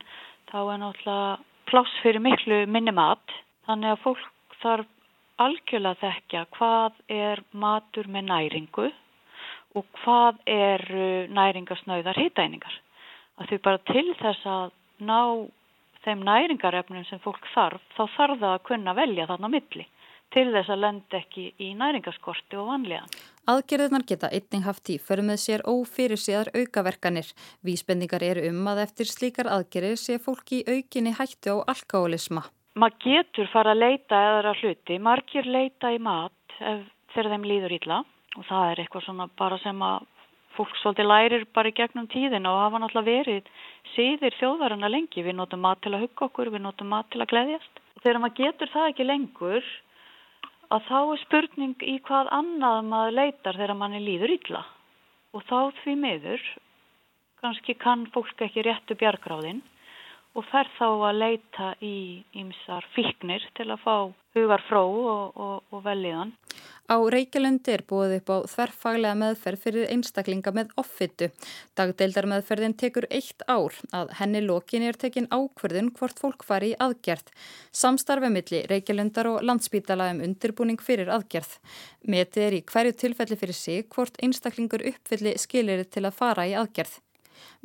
þá 0.51 0.59
er 0.61 0.83
náttúrulega 0.83 1.39
pláss 1.71 2.03
fyrir 2.03 2.25
miklu 2.25 2.65
minni 2.69 2.93
mat. 2.93 3.37
Þannig 3.69 3.95
að 3.95 4.03
fólk 4.05 4.59
þarf 4.61 4.91
algjörlega 5.41 6.01
þekkja 6.03 6.45
hvað 6.59 6.99
er 7.17 7.43
matur 7.57 8.11
með 8.13 8.29
næringu 8.29 8.91
og 9.79 9.87
hvað 10.03 10.43
er 10.51 10.85
næringasnauðar 11.33 12.19
hittæningar. 12.19 12.77
Að 13.41 13.55
þau 13.55 13.61
bara 13.65 13.83
til 13.89 14.07
þess 14.21 14.45
að 14.45 14.77
ná 15.01 15.21
þeim 16.05 16.25
næringarefnum 16.27 17.07
sem 17.09 17.23
fólk 17.25 17.45
þarf, 17.55 17.83
þá 17.97 18.05
þarf 18.17 18.39
það 18.41 18.53
að 18.55 18.67
kunna 18.69 18.95
velja 18.97 19.27
þarna 19.31 19.53
milli 19.53 19.87
til 20.31 20.47
þess 20.55 20.71
að 20.71 20.83
lenda 20.85 21.19
ekki 21.19 21.47
í 21.59 21.73
næringaskorti 21.79 22.59
og 22.61 22.69
vanlíðan. 22.71 23.15
Aðgerðunar 23.51 24.05
geta 24.07 24.31
einning 24.31 24.63
haft 24.63 24.93
í 24.93 24.99
fyrir 25.03 25.27
með 25.27 25.41
sér 25.43 25.65
ófyrir 25.67 26.21
séðar 26.21 26.53
aukaverkanir. 26.55 27.33
Vísbendingar 27.67 28.23
eru 28.23 28.45
um 28.53 28.69
að 28.71 28.85
eftir 28.85 29.11
slíkar 29.11 29.51
aðgerðir 29.51 29.99
sé 29.99 30.21
fólki 30.23 30.61
í 30.61 30.77
aukinni 30.77 31.17
hættu 31.19 31.57
á 31.59 31.67
alkoholisma. 31.75 32.45
Maður 32.79 33.03
getur 33.03 33.51
fara 33.51 33.75
að 33.75 33.83
leita 33.83 34.23
eðra 34.29 34.55
hluti, 34.61 35.01
margir 35.03 35.51
leita 35.51 35.91
í 35.91 35.99
mat 35.99 36.61
ef, 36.61 36.87
þegar 37.15 37.33
þeim 37.35 37.49
líður 37.51 37.77
ítla 37.81 38.01
og 38.39 38.47
það 38.47 38.71
er 38.71 38.83
eitthvað 38.85 39.07
svona 39.09 39.27
bara 39.41 39.59
sem 39.65 39.83
að 39.83 40.07
fólk 40.61 40.77
svolítið 40.83 41.09
lærir 41.09 41.45
bara 41.57 41.71
í 41.71 41.77
gegnum 41.77 42.09
tíðin 42.13 42.49
og 42.49 42.59
hafa 42.61 42.81
náttúrulega 42.83 43.23
verið 43.25 43.47
síðir 43.95 44.35
þjóðarana 44.37 44.91
lengi. 44.93 45.25
Við 45.25 45.39
notum 45.39 45.63
mat 45.65 45.81
til 45.81 45.95
að 45.95 46.05
hugga 46.05 46.27
okkur, 46.27 46.51
við 46.53 46.65
notum 46.67 46.91
mat 46.93 47.09
til 47.13 47.23
að 47.23 47.31
gleyðjast. 47.33 47.81
Þegar 48.03 48.21
maður 48.21 48.37
getur 48.41 48.73
það 48.75 48.91
ekki 48.91 49.07
lengur 49.09 49.71
að 50.71 50.87
þá 50.91 50.99
er 51.01 51.23
spurning 51.25 51.87
í 51.87 51.97
hvað 52.05 52.33
annað 52.37 52.81
maður 52.91 53.17
leitar 53.17 53.59
þegar 53.59 53.79
manni 53.81 54.03
líður 54.05 54.37
illa. 54.37 54.63
Og 55.33 55.45
þá 55.49 55.59
því 55.83 55.97
miður, 56.05 56.47
kannski 57.41 57.77
kann 57.81 58.07
fólk 58.13 58.45
ekki 58.45 58.67
réttu 58.67 58.99
bjargráðinn 59.01 59.63
og 60.37 60.47
fer 60.47 60.69
þá 60.77 60.87
að 61.09 61.19
leita 61.19 61.73
í 61.83 61.97
ýmsar 62.39 62.85
fíknir 62.95 63.43
til 63.57 63.71
að 63.73 63.83
fá 63.83 63.95
hugar 64.37 64.63
frá 64.69 64.83
og, 64.83 65.33
og, 65.35 65.57
og 65.73 65.83
velliðan. 65.87 66.35
Á 66.91 66.99
Reykjalundi 66.99 67.71
er 67.71 67.85
búið 67.87 68.17
upp 68.17 68.31
á 68.35 68.37
þverfaglega 68.51 69.19
meðferð 69.21 69.61
fyrir 69.63 69.91
einstaklinga 69.93 70.51
með 70.57 70.73
offitu. 70.83 71.29
Dagdeildarmeðferðin 71.79 72.75
tekur 72.81 73.07
eitt 73.15 73.45
ár 73.47 73.77
að 73.95 74.11
henni 74.19 74.41
lokin 74.43 74.83
er 74.89 74.99
tekin 74.99 75.29
ákverðun 75.31 75.93
hvort 75.95 76.19
fólk 76.19 76.43
fari 76.49 76.73
í 76.73 76.79
aðgerð. 76.83 77.31
Samstarfið 77.71 78.35
milli 78.35 78.63
Reykjalundar 78.73 79.31
og 79.31 79.45
landsbítala 79.47 80.09
um 80.17 80.25
undirbúning 80.27 80.83
fyrir 80.83 81.13
aðgerð. 81.15 81.61
Metið 82.11 82.49
er 82.49 82.59
í 82.59 82.65
hverju 82.73 82.97
tilfelli 83.05 83.39
fyrir 83.39 83.61
sig 83.61 83.87
hvort 83.95 84.19
einstaklingur 84.19 84.83
uppfylli 84.91 85.37
skilir 85.39 85.87
til 85.87 86.09
að 86.09 86.19
fara 86.19 86.49
í 86.51 86.59
aðgerð. 86.59 86.99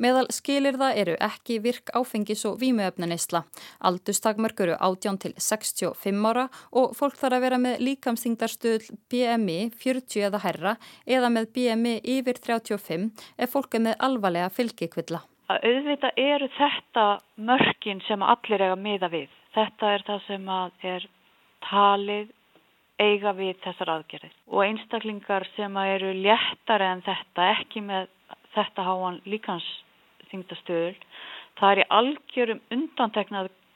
Meðal 0.02 0.26
skilir 0.34 0.78
það 0.80 1.00
eru 1.02 1.16
ekki 1.26 1.58
virk 1.64 1.92
áfengis 1.96 2.44
og 2.48 2.58
vímuöfnaneysla. 2.62 3.42
Aldustakmörk 3.90 4.60
eru 4.66 4.76
18 4.78 5.20
til 5.24 5.34
65 5.38 6.26
ára 6.30 6.46
og 6.72 6.96
fólk 6.98 7.18
þarf 7.20 7.38
að 7.38 7.46
vera 7.46 7.60
með 7.62 7.82
líkamsþingdarstöðl 7.86 8.90
BMI 9.12 9.58
40 9.76 10.28
eða 10.28 10.42
herra 10.44 10.76
eða 11.06 11.32
með 11.32 11.50
BMI 11.56 11.96
yfir 12.16 12.40
35 12.42 13.10
ef 13.38 13.52
fólk 13.52 13.78
er 13.78 13.86
með 13.88 13.98
alvarlega 14.08 14.52
fylgikvilla. 14.52 15.22
Auðvita 15.46 16.10
eru 16.18 16.48
þetta 16.56 17.04
mörkin 17.38 18.00
sem 18.08 18.22
allir 18.22 18.64
eiga 18.66 18.78
miða 18.80 19.10
við. 19.12 19.28
Þetta 19.54 19.92
er 19.94 20.02
það 20.08 20.24
sem 20.26 20.48
er 20.90 21.06
talið 21.70 22.32
eiga 23.00 23.32
við 23.36 23.56
þessar 23.64 23.92
aðgerðir 23.92 24.34
og 24.48 24.62
einstaklingar 24.64 25.46
sem 25.54 25.74
eru 25.82 26.12
léttari 26.16 26.88
en 26.88 27.02
þetta 27.04 27.48
ekki 27.52 27.82
með 27.84 28.08
þetta 28.56 28.86
háan 28.86 29.20
líkans 29.28 29.66
þingdastöðul. 30.30 30.96
Það 31.60 31.72
er 31.72 31.82
í 31.82 31.88
algjörum 32.00 32.62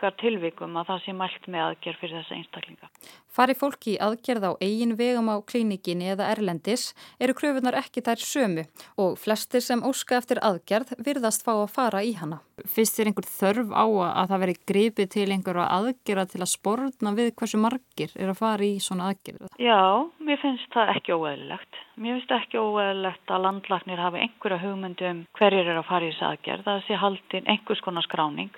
undanteknaðar 0.01 0.17
tilvikum 0.21 0.77
að 0.77 0.89
það 0.89 1.03
sé 1.05 1.13
mælt 1.15 1.49
með 1.49 1.65
aðgerð 1.65 2.01
fyrir 2.01 2.17
þessa 2.21 2.37
einstaklinga. 2.37 2.89
Fari 3.31 3.55
fólki 3.55 3.95
í 3.95 4.01
aðgerð 4.01 4.45
á 4.49 4.53
eigin 4.61 4.97
vegum 4.97 5.29
á 5.31 5.37
klínikinni 5.45 6.11
eða 6.11 6.31
erlendis 6.33 6.95
eru 7.21 7.35
kröfunar 7.35 7.77
ekki 7.79 8.03
þær 8.03 8.19
sömu 8.19 8.65
og 8.99 9.19
flestir 9.19 9.61
sem 9.63 9.83
óska 9.83 10.17
eftir 10.19 10.41
aðgerð 10.43 10.97
virðast 10.99 11.45
fá 11.45 11.53
að 11.53 11.71
fara 11.71 12.03
í 12.03 12.15
hana. 12.19 12.41
Fyrst 12.67 12.99
er 13.01 13.09
einhver 13.09 13.29
þörf 13.29 13.71
á 13.73 13.87
að 13.87 14.33
það 14.33 14.43
veri 14.43 14.57
gripið 14.69 15.11
til 15.15 15.29
einhverja 15.31 15.69
aðgerða 15.79 16.27
til 16.33 16.43
að 16.43 16.53
sportna 16.53 17.15
við 17.17 17.31
hversu 17.37 17.61
margir 17.61 18.11
er 18.17 18.33
að 18.33 18.41
fara 18.41 18.67
í 18.67 18.81
svona 18.81 19.13
aðgerð? 19.13 19.47
Já, 19.61 20.11
mér 20.19 20.41
finnst 20.43 20.75
það 20.75 20.93
ekki 20.97 21.17
óæðilegt. 21.17 21.81
Mér 22.01 22.19
finnst 22.19 22.35
ekki 22.35 22.61
óæðilegt 22.61 23.33
að 23.33 23.47
landlagnir 23.47 24.03
hafi 24.03 24.25
einhverja 24.25 24.61
hugmyndum 24.65 25.25
hverjir 25.39 25.71
er 25.71 25.81
að 25.81 25.89
fara 25.89 26.09
í 26.09 26.13
þessu 26.13 26.29
aðgerð. 26.29 26.67
Það 26.67 26.85
sé 26.89 27.01
haldinn 27.01 27.51
einhvers 27.55 27.85
konar 27.85 28.05
skráning 28.05 28.53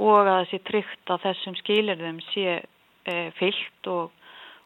og 0.00 0.12
að 0.18 0.28
það 0.30 0.44
sé 0.50 0.60
tryggt 0.68 1.12
að 1.14 1.24
þessum 1.28 1.56
skilirðum 1.60 2.20
sé 2.32 2.46
e, 2.58 3.14
fyllt 3.38 3.90
og, 3.90 4.10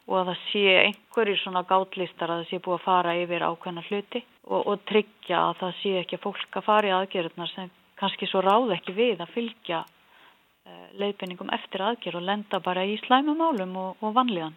og 0.09 0.17
að 0.21 0.31
það 0.31 0.41
sé 0.47 0.65
einhverjir 0.85 1.41
svona 1.43 1.65
gátlistar 1.69 2.33
að 2.33 2.43
það 2.43 2.51
sé 2.51 2.63
búið 2.65 2.79
að 2.79 2.87
fara 2.87 3.17
yfir 3.23 3.45
ákveðna 3.49 3.85
hluti 3.89 4.25
og, 4.49 4.63
og 4.63 4.87
tryggja 4.89 5.43
að 5.51 5.61
það 5.61 5.77
sé 5.83 5.95
ekki 6.03 6.23
fólk 6.25 6.61
að 6.61 6.69
fara 6.71 6.91
í 6.91 6.97
aðgerðunar 6.97 7.53
sem 7.53 7.71
kannski 7.99 8.31
svo 8.31 8.43
ráð 8.45 8.75
ekki 8.79 8.97
við 8.97 9.23
að 9.25 9.35
fylgja 9.35 9.85
e, 9.85 10.81
leiðbenningum 11.03 11.53
eftir 11.59 11.85
aðgerð 11.85 12.23
og 12.23 12.29
lenda 12.31 12.63
bara 12.65 12.87
í 12.89 12.97
slæmumálum 13.05 13.77
og, 13.85 14.03
og 14.03 14.17
vanlíðan. 14.17 14.57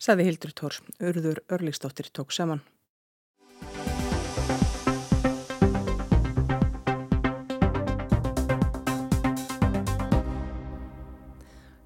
Saði 0.00 0.30
Hildur 0.30 0.52
Tór, 0.56 0.76
Urður 1.04 1.42
Örliksdóttir 1.52 2.08
tók 2.08 2.32
saman. 2.32 2.62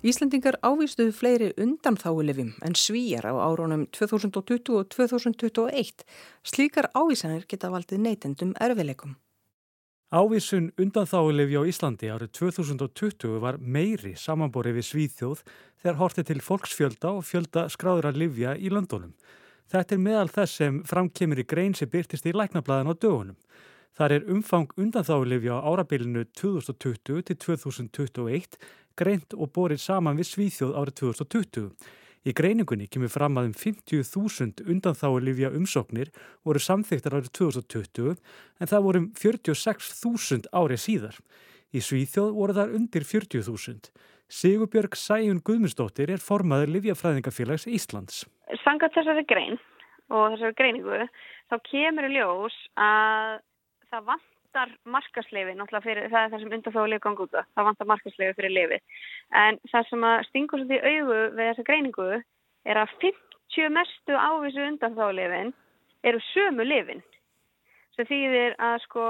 Íslandingar 0.04 0.58
ávístuðu 0.60 1.14
fleiri 1.16 1.46
undanþáulefim 1.56 2.50
en 2.60 2.74
svíjar 2.76 3.24
á 3.24 3.40
árónum 3.40 3.86
2020 3.88 4.74
og 4.76 4.90
2021. 4.92 6.04
Slíkar 6.44 6.90
ávísanir 6.92 7.46
geta 7.48 7.70
valdið 7.72 8.02
neytendum 8.04 8.52
erfileikum. 8.60 9.14
Ávísun 10.12 10.74
undanþáulefi 10.76 11.56
á 11.56 11.64
Íslandi 11.64 12.12
árið 12.12 12.34
2020 12.36 13.40
var 13.40 13.56
meiri 13.56 14.12
samanborið 14.12 14.76
við 14.76 14.88
Svíþjóð 14.90 15.40
þegar 15.80 16.00
hortið 16.02 16.28
til 16.28 16.40
fólksfjölda 16.50 17.14
og 17.16 17.24
fjölda 17.24 17.64
skráður 17.72 18.10
að 18.12 18.20
livja 18.26 18.52
í 18.60 18.68
löndunum. 18.68 19.16
Þetta 19.72 19.96
er 19.96 20.04
meðal 20.04 20.28
þess 20.28 20.60
sem 20.60 20.82
framkemur 20.84 21.40
í 21.40 21.48
grein 21.48 21.72
sem 21.72 21.88
byrtist 21.88 22.28
í 22.28 22.36
læknablaðin 22.36 22.92
á 22.92 22.94
dögunum. 22.94 23.40
Þar 23.94 24.12
er 24.12 24.24
umfang 24.26 24.72
undanþáulifja 24.74 25.54
á 25.54 25.70
árabilinu 25.70 26.24
2020 26.34 27.22
til 27.30 27.36
2021 27.38 28.58
greint 28.98 29.34
og 29.34 29.52
borið 29.54 29.82
saman 29.82 30.18
við 30.18 30.30
Svíþjóð 30.30 30.74
árið 30.80 30.98
2020. 31.00 31.68
Í 32.24 32.32
greiningunni 32.32 32.86
kemur 32.88 33.12
fram 33.12 33.36
að 33.36 33.50
um 33.50 33.56
50.000 33.60 34.64
undanþáulifja 34.72 35.50
umsóknir 35.52 36.12
voru 36.46 36.62
samþyktar 36.62 37.18
árið 37.18 37.34
2020 37.36 38.14
en 38.14 38.70
það 38.70 38.86
voru 38.86 39.02
um 39.02 39.10
46.000 39.20 40.48
árið 40.56 40.80
síðar. 40.86 41.18
Í 41.74 41.82
Svíþjóð 41.84 42.32
voru 42.38 42.56
þar 42.56 42.74
undir 42.78 43.04
40.000. 43.04 43.92
Sigurbjörg 44.32 44.96
Sæjun 44.96 45.42
Guðmundsdóttir 45.44 46.14
er 46.14 46.22
formaður 46.22 46.72
Livjafræðingafélags 46.78 47.68
Íslands. 47.68 48.24
Sangat 48.64 48.96
þessari 48.96 49.26
grein 49.28 49.58
og 50.08 50.32
þessari 50.34 50.56
greiningu 50.56 51.04
þá 51.52 51.56
kemur 51.68 52.08
í 52.08 52.14
ljós 52.16 52.56
að 52.80 53.42
það 53.92 54.08
vantar 54.54 54.78
markasleifi 54.86 55.54
náttúrulega 55.58 55.84
fyrir 55.84 56.10
það 56.10 56.24
er 56.24 56.30
það 56.30 56.42
sem 56.42 56.52
undan 56.56 56.74
þá 56.74 56.80
að 56.82 56.90
lifa 56.92 57.04
gangi 57.04 57.24
út 57.24 57.34
það 57.34 57.66
vantar 57.68 57.88
markasleifi 57.90 58.36
fyrir 58.38 58.54
lifi 58.54 58.78
en 59.42 59.58
það 59.72 59.88
sem 59.88 60.06
að 60.10 60.22
stingur 60.28 60.62
svolítið 60.62 60.78
í 60.78 60.92
augu 60.94 61.18
við 61.34 61.48
þessa 61.48 61.66
greiningu 61.68 62.08
er 62.64 62.80
að 62.80 62.94
50 63.02 63.74
mestu 63.74 64.14
ávísu 64.14 64.66
undan 64.68 64.98
þá 64.98 65.06
lifin 65.18 65.52
eru 66.04 66.22
sömu 66.30 66.66
lifin 66.68 67.02
sem 67.96 68.06
þýðir 68.06 68.56
að 68.58 68.76
sko 68.86 69.06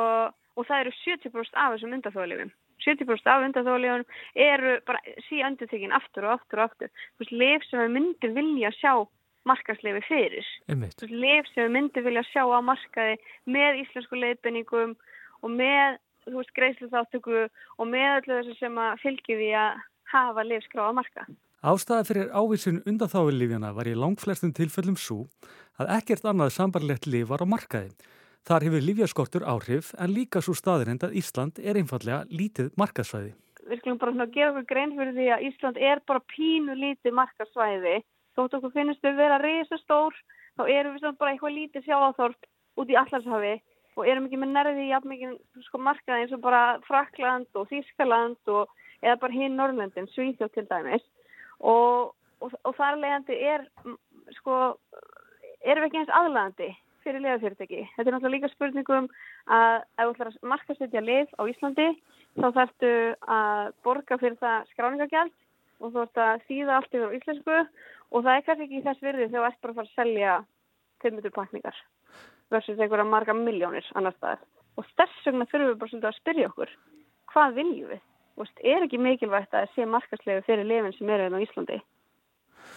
og 0.54 0.68
það 0.68 0.80
eru 0.85 0.94
70% 1.02 1.61
af 1.61 1.74
þessum 1.74 1.96
undan 1.98 2.16
þá 2.16 2.22
lifin 2.30 2.54
70% 2.85 3.28
af 3.33 3.44
undanþálegunum 3.46 4.09
eru 4.35 4.78
bara 4.85 5.00
síðan 5.28 5.57
tekinn 5.61 5.94
aftur 5.94 6.26
og 6.26 6.35
aftur 6.35 6.61
og 6.61 6.64
aftur. 6.68 6.90
Þú 7.16 7.22
veist, 7.22 7.37
lef 7.40 7.68
sem 7.70 7.80
við 7.80 7.94
myndum 7.94 8.35
vilja 8.37 8.72
sjá 8.76 8.92
markaslefi 9.48 10.02
fyrir. 10.04 10.50
Lef 10.68 11.48
sem 11.54 11.64
við 11.64 11.72
myndum 11.78 12.04
vilja 12.04 12.24
sjá 12.28 12.42
á 12.44 12.61
markaði 12.61 13.16
með 13.46 13.80
íslensku 13.85 14.20
leifinningum 14.20 14.96
og 15.44 15.52
með, 15.52 15.98
þú 16.24 16.38
veist, 16.40 16.54
greiðslu 16.57 16.90
þáttöku 16.92 17.40
og 17.44 17.90
með 17.90 18.11
öllu 18.18 18.38
þessu 18.40 18.59
sem 18.59 18.78
að 18.80 19.00
fylgja 19.04 19.40
því 19.40 19.50
að 19.61 19.83
hafa 20.14 20.46
lefskráð 20.48 20.90
á 20.90 20.92
marka. 21.00 21.26
Ástæða 21.64 22.04
fyrir 22.09 22.33
ávísun 22.37 22.83
undanþáulífjana 22.85 23.70
var 23.76 23.88
í 23.88 23.94
langflestum 23.96 24.52
tilfellum 24.57 24.98
svo 25.00 25.22
að 25.80 25.94
ekkert 25.96 26.26
annað 26.28 26.52
sambarlegt 26.59 27.09
lif 27.09 27.30
var 27.30 27.40
á 27.40 27.48
markaði. 27.48 27.94
Þar 28.44 28.66
hefur 28.66 28.85
lífjaskortur 28.85 29.46
áhrif 29.48 29.94
en 29.96 30.12
líka 30.12 30.42
svo 30.44 30.52
staðirind 30.52 31.07
að 31.07 31.16
Ísland 31.16 31.61
er 31.64 31.78
einfallega 31.80 32.26
lítið 32.28 32.74
markasvæði. 32.76 33.33
Við 33.64 33.80
skulum 33.80 34.00
bara 34.02 34.12
svona 34.12 34.28
gefa 34.35 34.50
okkur 34.52 34.66
grein 34.68 34.92
fyrir 34.98 35.14
því 35.16 35.28
að 35.33 35.44
Ísland 35.48 35.80
er 35.80 36.02
bara 36.04 36.20
pínu 36.35 36.76
lítið 36.76 37.16
markasvæði. 37.16 37.94
Þótt 38.37 38.59
okkur 38.59 38.74
finnst 38.74 39.07
við 39.07 39.16
vera 39.22 39.40
reysa 39.40 39.78
stór, 39.80 40.12
þá 40.61 40.62
erum 40.68 40.92
við 40.92 41.00
svona 41.00 41.20
bara 41.22 41.33
eitthvað 41.33 41.57
lítið 41.57 41.88
sjááþorp 41.88 42.50
út 42.83 42.92
í 42.92 42.98
allarshafi 43.00 43.54
og 43.94 44.09
erum 44.11 44.28
ekki 44.28 44.40
með 44.40 44.54
nærði 44.54 44.87
í 44.88 45.00
mikið 45.11 45.35
sko, 45.68 45.80
markaði 45.83 46.24
eins 46.24 46.35
og 46.35 46.42
bara 46.44 46.62
Frakland 46.87 47.61
og 47.61 47.68
Þískaland 47.70 48.52
og 48.54 48.70
eða 49.04 49.18
bara 49.22 49.37
hinn 49.37 49.59
Norrlöndin, 49.59 50.09
Svíþjótt 50.14 50.54
til 50.57 50.66
dæmis. 50.70 51.04
Og, 51.61 52.14
og, 52.40 52.57
og 52.64 52.74
þar 52.78 52.98
leiðandi 53.00 53.37
er, 53.52 53.68
sko, 54.40 54.74
erum 55.62 55.85
við 55.85 55.90
ekki 55.90 56.02
eins 56.02 56.16
aðlæðandi 56.18 56.70
fyrir 57.04 57.20
liðafyrirtæki. 57.20 57.85
Þetta 57.94 58.09
er 58.09 58.14
náttúrulega 58.16 58.35
líka 58.35 58.52
spurningum 58.54 59.09
að 59.52 59.74
ef 59.85 60.04
þú 60.04 60.12
ætlar 60.14 60.30
að 60.33 60.50
markasetja 60.54 61.04
lið 61.04 61.35
á 61.37 61.42
Íslandi 61.52 61.88
þá 62.40 62.46
þarftu 62.59 62.92
að 63.37 63.72
borga 63.87 64.18
fyrir 64.22 64.38
það 64.40 64.70
skráningagjald 64.72 65.35
og 65.80 65.92
þú 65.92 66.04
ætti 66.04 66.24
að 66.24 66.46
þýða 66.48 66.78
allt 66.78 66.96
yfir 66.96 67.11
á 67.12 67.16
íslensku 67.18 67.59
og 68.14 68.24
það 68.24 68.35
er 68.35 68.44
kannski 68.46 68.66
ekki 68.68 68.85
þess 68.87 69.04
virði 69.04 69.28
þegar 69.28 69.35
þú 69.35 69.48
ert 69.48 69.61
bara 69.61 69.74
að 69.74 69.78
fara 69.80 69.90
að 69.90 69.98
selja 69.98 70.35
500 71.04 71.35
pakningar 71.35 71.80
versus 72.52 72.80
einhverja 72.80 73.07
marga 73.09 73.37
miljónir 73.37 73.87
annar 73.94 74.16
staðar. 74.18 74.42
Og 74.76 74.87
þess 74.98 75.28
vegna 75.28 75.46
þurfum 75.46 75.70
við 75.70 75.80
bara 75.80 75.92
svolítið 75.92 76.11
að 76.11 76.20
spyrja 76.20 76.50
okkur 76.50 76.76
hvað 77.35 77.59
viljum 77.59 77.90
við? 77.94 78.07
Vist, 78.40 78.62
er 78.66 78.87
ekki 78.87 78.98
mikilvægt 78.98 79.54
að 79.54 79.68
sé 79.74 79.85
markaslegu 79.87 80.42
fyrir 80.46 80.66
lifin 80.66 80.94
sem 80.96 81.11
eru 81.11 81.26
hérna 81.26 81.38
á 81.38 81.44
Íslandi? 81.44 81.76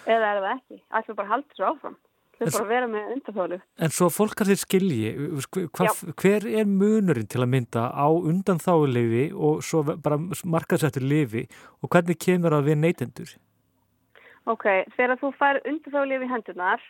Eða 0.06 0.28
er 0.28 0.44
það 0.44 0.52
ekki? 0.52 0.78
Ætlum 1.00 1.18
bara 1.18 1.28
að 1.28 1.34
halda 1.34 1.50
þessu 1.54 1.66
áfram. 1.72 1.98
Þau 2.38 2.44
bara 2.46 2.62
að 2.62 2.70
vera 2.70 2.90
með 2.92 3.14
undanþálu. 3.16 3.58
En 3.82 3.94
svo 3.98 4.08
fólk 4.14 4.44
að 4.44 4.52
þeir 4.52 4.60
skilji, 4.62 5.14
hvað, 5.74 6.04
hver 6.22 6.46
er 6.62 6.70
munurinn 6.70 7.30
til 7.34 7.42
að 7.42 7.50
mynda 7.56 7.88
á 7.90 8.08
undanþáleifi 8.14 9.24
og 9.34 9.64
svo 9.66 9.82
bara 9.88 10.20
markaðsættur 10.22 11.06
lifi 11.06 11.48
og 11.82 11.90
hvernig 11.90 12.20
kemur 12.22 12.54
það 12.54 12.70
við 12.70 12.80
neytendur? 12.84 13.34
Ok, 14.46 14.68
þegar 14.94 15.18
þú 15.24 15.34
fær 15.40 15.62
undanþáleifi 15.64 16.30
hendunar, 16.30 16.86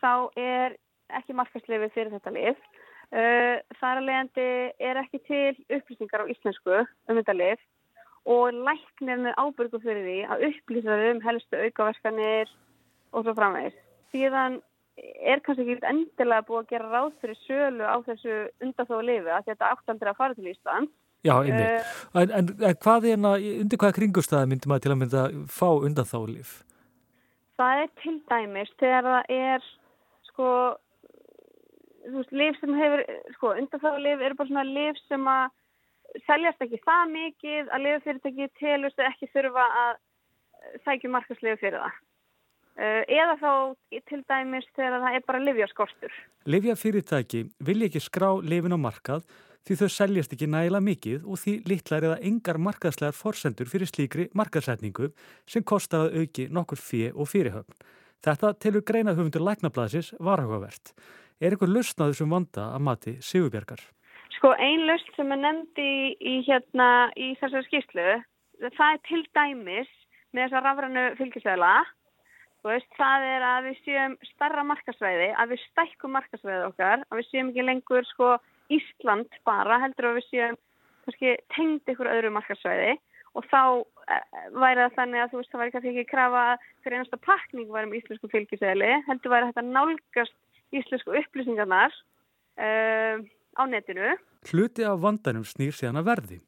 þá 0.00 0.12
er 0.40 0.80
ekki 1.18 1.36
markaðsleifi 1.38 1.92
fyrir 1.94 2.12
þetta 2.16 2.34
lif. 2.34 2.60
Uh, 3.14 3.62
þar 3.78 4.00
að 4.00 4.06
leiðandi 4.08 4.46
er 4.82 4.98
ekki 4.98 5.20
til 5.28 5.54
upplýsingar 5.78 6.26
á 6.26 6.30
íslensku 6.32 6.78
um 6.82 7.18
þetta 7.20 7.36
lif 7.38 7.60
og 8.26 8.56
læknir 8.66 9.20
með 9.22 9.36
ábyrgu 9.38 9.78
fyrir 9.84 10.02
því 10.02 10.16
að 10.26 10.46
upplýsa 10.48 10.96
um 11.12 11.20
helstu 11.22 11.60
aukaverskanir 11.68 12.50
og 13.14 13.22
svo 13.22 13.34
framvegis. 13.36 13.76
Síðan 14.10 14.58
er 14.96 15.42
kannski 15.44 15.66
ekki 15.66 15.86
endilega 15.86 16.46
búið 16.48 16.62
að 16.62 16.70
gera 16.72 16.90
ráð 16.90 17.10
fyrir 17.22 17.38
sölu 17.44 17.86
á 17.86 17.96
þessu 18.06 18.36
undanþóðu 18.64 19.08
lifi 19.10 19.34
að 19.36 19.50
þetta 19.50 19.72
áttandir 19.74 20.10
að 20.10 20.18
fara 20.18 20.36
til 20.36 20.50
Ísland. 20.50 20.90
Já, 21.26 21.34
einmitt. 21.42 21.86
Uh, 22.14 22.20
en, 22.22 22.32
en, 22.38 22.50
en 22.68 22.80
hvað 22.82 23.08
er 23.10 23.20
það, 23.22 23.46
undir 23.62 23.80
hvaða 23.82 23.96
kringustæði 23.98 24.50
myndi 24.50 24.70
maður 24.70 24.84
til 24.84 24.92
að 24.94 25.00
mynda 25.02 25.22
að 25.22 25.38
fá 25.52 25.68
undanþóðu 25.88 26.34
lif? 26.34 26.56
Það 27.56 27.82
er 27.82 27.92
til 28.02 28.16
dæmis 28.30 28.72
þegar 28.80 29.08
það 29.08 29.32
er 29.36 29.70
sko, 30.28 30.48
þú 32.06 32.16
veist, 32.20 32.34
lif 32.40 32.58
sem 32.60 32.74
hefur, 32.78 33.04
sko, 33.36 33.52
undanþóðu 33.60 34.02
lif 34.04 34.24
eru 34.26 34.38
bara 34.38 34.50
svona 34.50 34.66
lif 34.68 35.00
sem 35.06 35.30
að 35.30 35.46
seljast 36.26 36.62
ekki 36.64 36.82
það 36.84 37.14
mikið 37.14 37.72
að 37.74 37.86
lifafyrirtæki 37.86 38.50
telust 38.60 39.02
ekki 39.02 39.30
þurfa 39.32 39.64
að 39.84 39.96
sækja 40.84 41.12
markaslegu 41.12 41.58
fyrir 41.60 41.82
það. 41.82 41.98
Eh, 42.76 43.02
eða 43.16 43.34
þá 43.40 43.52
til 44.10 44.22
dæmis 44.28 44.66
þegar 44.76 45.00
það 45.00 45.14
er 45.16 45.26
bara 45.26 45.42
livjaskortur. 45.42 46.16
Livjafyrirtæki 46.44 47.44
vilja 47.64 47.88
ekki 47.88 48.02
skrá 48.04 48.28
lifin 48.44 48.76
á 48.76 48.78
markað 48.80 49.24
því 49.66 49.76
þau 49.80 49.88
seljast 49.90 50.34
ekki 50.36 50.48
nægila 50.52 50.82
mikið 50.84 51.24
og 51.24 51.40
því 51.42 51.54
litlar 51.66 52.04
eða 52.06 52.18
engar 52.28 52.60
markaðslegar 52.62 53.16
forsendur 53.16 53.70
fyrir 53.70 53.88
slíkri 53.90 54.28
markaðsetningu 54.36 55.08
sem 55.48 55.64
kostaði 55.64 56.22
auki 56.22 56.46
nokkur 56.52 56.78
fjö 56.78 57.14
og 57.14 57.30
fyrirhöfn. 57.32 57.80
Þetta 58.26 58.52
tilur 58.60 58.84
greinað 58.86 59.22
höfundur 59.22 59.46
læknablaðsis 59.46 60.12
varhugavert. 60.20 60.92
Er 61.36 61.52
eitthvað 61.52 61.74
lausnað 61.74 62.14
þessum 62.14 62.32
vanda 62.32 62.70
að 62.72 62.84
mati 62.86 63.12
Sigurbjörgar? 63.20 63.82
Sko 64.38 64.54
ein 64.56 64.86
lausn 64.88 65.12
sem 65.16 65.32
er 65.34 65.40
nefndi 65.42 65.90
í, 66.16 66.38
hérna, 66.46 66.88
í 67.12 67.34
þessari 67.40 67.66
skýrslu, 67.68 68.06
það 68.78 68.94
er 68.94 69.02
til 69.08 69.22
dæmis 69.36 69.92
með 70.32 70.46
þessa 70.46 70.62
rafrannu 70.64 71.04
fylgisveila 71.18 71.74
Veist, 72.66 72.88
það 72.98 73.24
er 73.30 73.44
að 73.46 73.66
við 73.68 73.76
séum 73.84 74.14
starra 74.26 74.62
markasvæði, 74.66 75.26
að 75.38 75.52
við 75.52 75.60
stækkum 75.68 76.16
markasvæði 76.16 76.64
okkar, 76.66 77.04
að 77.06 77.20
við 77.20 77.28
séum 77.28 77.50
ekki 77.52 77.66
lengur 77.66 78.08
sko, 78.08 78.30
Ísland 78.74 79.36
bara, 79.46 79.76
heldur 79.84 80.08
að 80.08 80.16
við 80.18 80.26
séum 80.32 80.56
tengd 81.54 81.92
ykkur 81.92 82.10
öðru 82.10 82.32
markasvæði 82.34 82.96
og 83.38 83.44
þá 83.52 83.60
e, 84.10 84.16
væri 84.56 84.80
það 84.80 84.96
þannig 84.96 85.22
að 85.22 85.30
þú 85.30 85.38
veist 85.38 85.52
það 85.52 85.62
væri 85.62 85.74
kannski 85.74 85.92
ekki 85.92 86.10
krafa 86.10 86.42
fyrir 86.82 86.96
einasta 86.96 87.20
pakning 87.28 87.70
með 87.70 87.94
íslensku 88.00 88.32
fylgisæli, 88.32 88.90
heldur 89.06 89.34
væri 89.36 89.52
þetta 89.52 89.66
nálgast 89.68 90.34
íslensku 90.74 91.14
upplýsingarnar 91.20 91.92
uh, 91.92 93.22
á 93.56 93.62
netinu. 93.70 94.14
Hluti 94.50 94.86
af 94.86 95.02
vandanum 95.02 95.46
snýr 95.46 95.74
síðan 95.74 96.02
að 96.02 96.08
verði. 96.10 96.38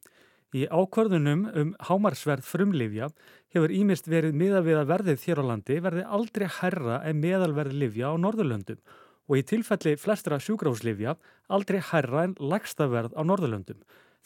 Í 0.49 0.65
ákvörðunum 0.65 1.43
um 1.61 1.75
hámarsverð 1.85 2.47
frumlifja 2.47 3.11
hefur 3.53 3.73
ímist 3.73 4.07
verið 4.09 4.33
miða 4.33 4.63
við 4.65 4.79
að 4.79 4.89
verðið 4.89 5.19
þér 5.21 5.41
á 5.45 5.49
landi 5.51 5.77
verði 5.85 6.05
aldrei 6.17 6.47
herra 6.55 7.01
en 7.05 7.21
meðalverð 7.21 7.75
livja 7.77 8.09
á 8.09 8.17
Norðurlöndum 8.17 8.79
og 9.29 9.37
í 9.37 9.45
tilfelli 9.45 9.93
flestra 10.01 10.39
sjúgráslifja 10.41 11.13
aldrei 11.53 11.77
herra 11.91 12.25
en 12.25 12.33
lagstaverð 12.41 13.13
á 13.13 13.21
Norðurlöndum. 13.21 13.77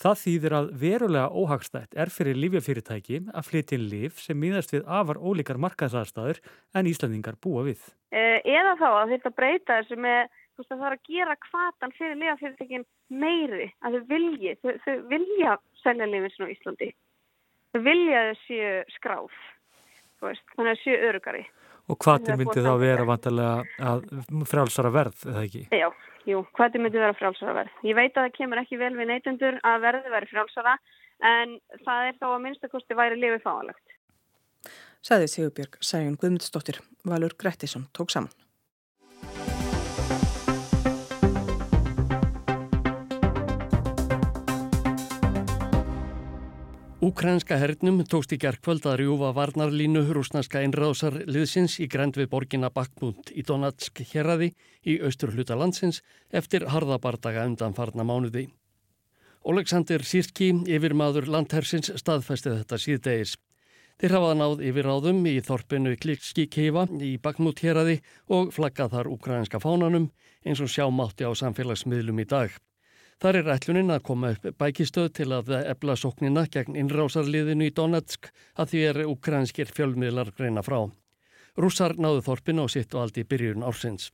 Það 0.01 0.15
þýðir 0.23 0.53
að 0.57 0.69
verulega 0.81 1.29
óhagstætt 1.29 1.97
er 1.99 2.09
fyrir 2.11 2.39
livjafyrirtæki 2.41 3.19
að 3.29 3.49
flytja 3.49 3.77
inn 3.77 3.89
liv 3.91 4.17
sem 4.19 4.39
miðast 4.39 4.73
við 4.73 4.87
afar 4.89 5.19
ólíkar 5.21 5.59
markaðsarstaður 5.61 6.41
en 6.73 6.89
Íslandingar 6.89 7.37
búa 7.41 7.65
við. 7.67 7.83
Eh, 8.11 8.41
eða 8.41 8.73
þá 8.81 8.89
að 8.89 9.13
þetta 9.13 9.33
breyta 9.37 9.77
þessu 9.81 9.99
með 10.01 10.31
þú 10.53 10.61
veist 10.61 10.73
að 10.73 10.81
það 10.81 10.87
er 10.87 10.95
að 10.97 11.07
gera 11.09 11.35
kvatan 11.47 11.95
fyrir 11.97 12.19
lifafyrirtækin 12.21 12.85
meiri 13.09 13.67
að 13.81 13.97
þau 13.97 14.05
vilji, 14.11 14.55
þau, 14.61 14.71
þau 14.85 14.95
vilja 15.09 15.57
selja 15.81 16.09
lifin 16.09 16.45
á 16.45 16.53
Íslandi. 16.53 16.89
Þau 17.73 17.81
vilja 17.87 18.23
þau 18.27 18.41
séu 18.43 18.71
skráð, 18.93 19.37
veist, 20.21 20.45
þannig 20.55 20.75
að 20.75 20.81
séu 20.83 20.97
örugari. 21.09 21.43
Og 21.91 21.99
hvaðir 21.99 22.37
myndi 22.39 22.63
þá 22.63 22.73
vera 22.79 23.07
vantarlega 23.07 23.87
að 23.91 24.05
frjálsara 24.47 24.91
verð, 24.93 25.25
eða 25.27 25.41
ekki? 25.47 25.63
Já, 25.73 25.89
jú, 26.29 26.43
hvaðir 26.57 26.83
myndi 26.83 27.01
vera 27.01 27.15
frjálsara 27.17 27.55
verð. 27.57 27.79
Ég 27.87 27.97
veit 27.97 28.13
að 28.13 28.27
það 28.27 28.37
kemur 28.37 28.61
ekki 28.63 28.79
vel 28.81 28.93
við 28.97 29.09
neytundur 29.11 29.59
að 29.63 29.83
verði 29.87 30.13
veri 30.13 30.31
frjálsara 30.31 30.77
en 31.33 31.57
það 31.85 32.07
er 32.09 32.19
þá 32.19 32.27
að 32.29 32.41
minnstakosti 32.45 32.99
væri 32.99 33.19
lifið 33.19 33.43
fáalagt. 33.45 33.97
Saði 35.03 35.27
Sigurbjörg 35.27 35.81
Sæjun 35.83 36.15
Guðmundsdóttir, 36.19 36.79
Valur 37.03 37.35
Grettisson 37.39 37.89
tók 37.95 38.13
saman. 38.13 38.31
Úkrænska 47.03 47.57
hernum 47.59 47.97
tókst 48.07 48.31
í 48.31 48.37
gerðkvöld 48.39 48.85
að 48.87 49.01
rjúfa 49.01 49.33
varnarlínu 49.35 50.05
rúsnarska 50.15 50.61
einráðsarliðsins 50.63 51.73
í 51.83 51.89
grend 51.91 52.15
við 52.15 52.29
borginna 52.31 52.69
Bakmund 52.71 53.33
í 53.35 53.43
Donatsk 53.43 53.99
hérraði 54.13 54.53
í 54.87 54.95
austur 55.03 55.33
hluta 55.35 55.57
landsins 55.59 55.99
eftir 56.31 56.63
harðabardaga 56.71 57.43
undan 57.49 57.75
farna 57.75 58.07
mánuði. 58.07 58.45
Oleksandr 59.43 60.07
Sirki, 60.07 60.53
yfirmaður 60.63 61.27
landhersins, 61.35 61.91
staðfæsti 61.99 62.55
þetta 62.55 62.79
síðdegis. 62.85 63.35
Þeir 63.99 64.19
hafa 64.21 64.33
náð 64.39 64.63
yfir 64.71 64.93
áðum 64.95 65.25
í 65.27 65.37
þorpinu 65.43 65.97
Klikski 65.99 66.47
Keiva 66.47 66.87
í 67.03 67.17
Bakmút 67.19 67.65
hérraði 67.67 67.99
og 68.31 68.55
flaggað 68.55 68.95
þar 68.95 69.15
úkrænska 69.17 69.59
fánanum 69.59 70.13
eins 70.47 70.63
og 70.63 70.71
sjá 70.71 70.87
mátti 70.87 71.27
á 71.27 71.35
samfélagsmiðlum 71.35 72.23
í 72.23 72.31
dag. 72.31 72.55
Þar 73.23 73.37
er 73.39 73.49
ætlunin 73.53 73.91
að 73.93 74.01
koma 74.03 74.29
upp 74.33 74.49
bækistöð 74.59 75.05
til 75.15 75.29
að 75.31 75.53
ebla 75.55 75.93
sóknina 75.95 76.41
gegn 76.51 76.75
innrásarliðinu 76.75 77.69
í 77.69 77.71
Donetsk 77.71 78.27
að 78.59 78.73
því 78.73 78.81
er 78.89 78.99
ukrænskir 79.05 79.71
fjölmiðlar 79.71 80.33
greina 80.35 80.59
frá. 80.65 80.91
Rússar 81.55 81.95
náðu 81.95 82.25
þorpin 82.27 82.59
og 82.65 82.67
sitt 82.75 82.91
og 82.91 83.05
aldi 83.05 83.23
byrjun 83.23 83.63
ársins. 83.63 84.09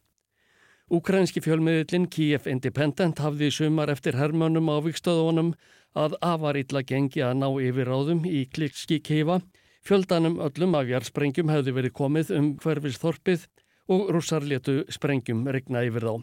Ukrænski 0.94 1.42
fjölmiðlinn 1.42 2.06
Kiev 2.14 2.46
Independent 2.54 3.18
hafði 3.26 3.50
sumar 3.50 3.90
eftir 3.90 4.14
hermönum 4.14 4.70
á 4.70 4.78
vikstöðunum 4.86 5.56
að 5.98 6.14
afar 6.22 6.62
illa 6.62 6.86
gengi 6.86 7.26
að 7.26 7.40
ná 7.42 7.50
yfir 7.66 7.90
áðum 7.90 8.26
í 8.30 8.46
klikski 8.46 9.02
keifa. 9.02 9.42
Fjöldanum 9.82 10.38
öllum 10.38 10.78
af 10.78 10.86
jarðsprengjum 10.86 11.50
hefði 11.50 11.80
verið 11.82 11.98
komið 11.98 12.36
um 12.38 12.58
hverfis 12.62 13.02
þorpið 13.02 13.50
og 13.90 14.12
rússar 14.14 14.46
letu 14.46 14.84
sprengjum 14.86 15.48
regna 15.50 15.82
yfir 15.90 16.06
þá. 16.06 16.20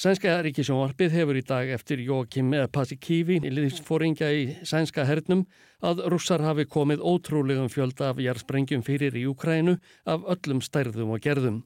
Sænska 0.00 0.38
ríkisjónvarpið 0.40 1.12
hefur 1.12 1.36
í 1.36 1.40
dag 1.44 1.70
eftir 1.74 2.00
Jókim 2.00 2.54
Pasikífi 2.72 3.34
í 3.44 3.50
liðsfóringja 3.52 4.30
í 4.32 4.46
sænska 4.64 5.04
hernum 5.04 5.42
að 5.84 6.00
russar 6.14 6.40
hafi 6.40 6.64
komið 6.64 7.02
ótrúlegum 7.04 7.68
fjölda 7.68 8.08
af 8.14 8.22
jarðsprengjum 8.24 8.80
fyrir 8.86 9.18
í 9.20 9.26
Ukrænu 9.28 9.74
af 10.08 10.24
öllum 10.24 10.62
stærðum 10.64 11.12
og 11.12 11.20
gerðum. 11.26 11.58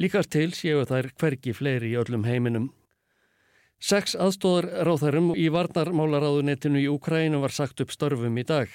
Líkast 0.00 0.32
til 0.32 0.56
séu 0.56 0.86
þær 0.88 1.10
hvergi 1.20 1.52
fleiri 1.52 1.92
í 1.92 2.00
öllum 2.00 2.24
heiminum. 2.24 2.70
Seks 3.76 4.16
aðstóðar 4.16 4.70
ráþarum 4.88 5.34
í 5.36 5.50
varnarmálaráðunettinu 5.52 6.80
í 6.80 6.88
Ukrænu 6.88 7.44
var 7.44 7.52
sagt 7.52 7.84
upp 7.84 7.92
störfum 7.92 8.40
í 8.40 8.48
dag. 8.48 8.72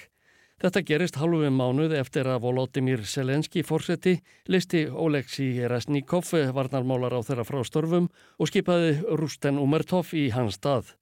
Þetta 0.62 0.80
gerist 0.86 1.16
halvum 1.18 1.56
mánuð 1.58 1.92
eftir 1.98 2.28
að 2.30 2.44
Volodymyr 2.44 3.00
Selenski 3.02 3.64
fórseti 3.66 4.12
listi 4.46 4.84
Oleksi 4.86 5.48
Resnikov 5.66 6.28
varnarmálar 6.54 7.16
á 7.18 7.20
þeirra 7.26 7.44
frá 7.48 7.64
störfum 7.66 8.06
og 8.38 8.46
skipaði 8.46 8.92
Rusten 9.18 9.58
Umertov 9.58 10.12
í 10.14 10.28
hans 10.30 10.60
stað. 10.60 10.94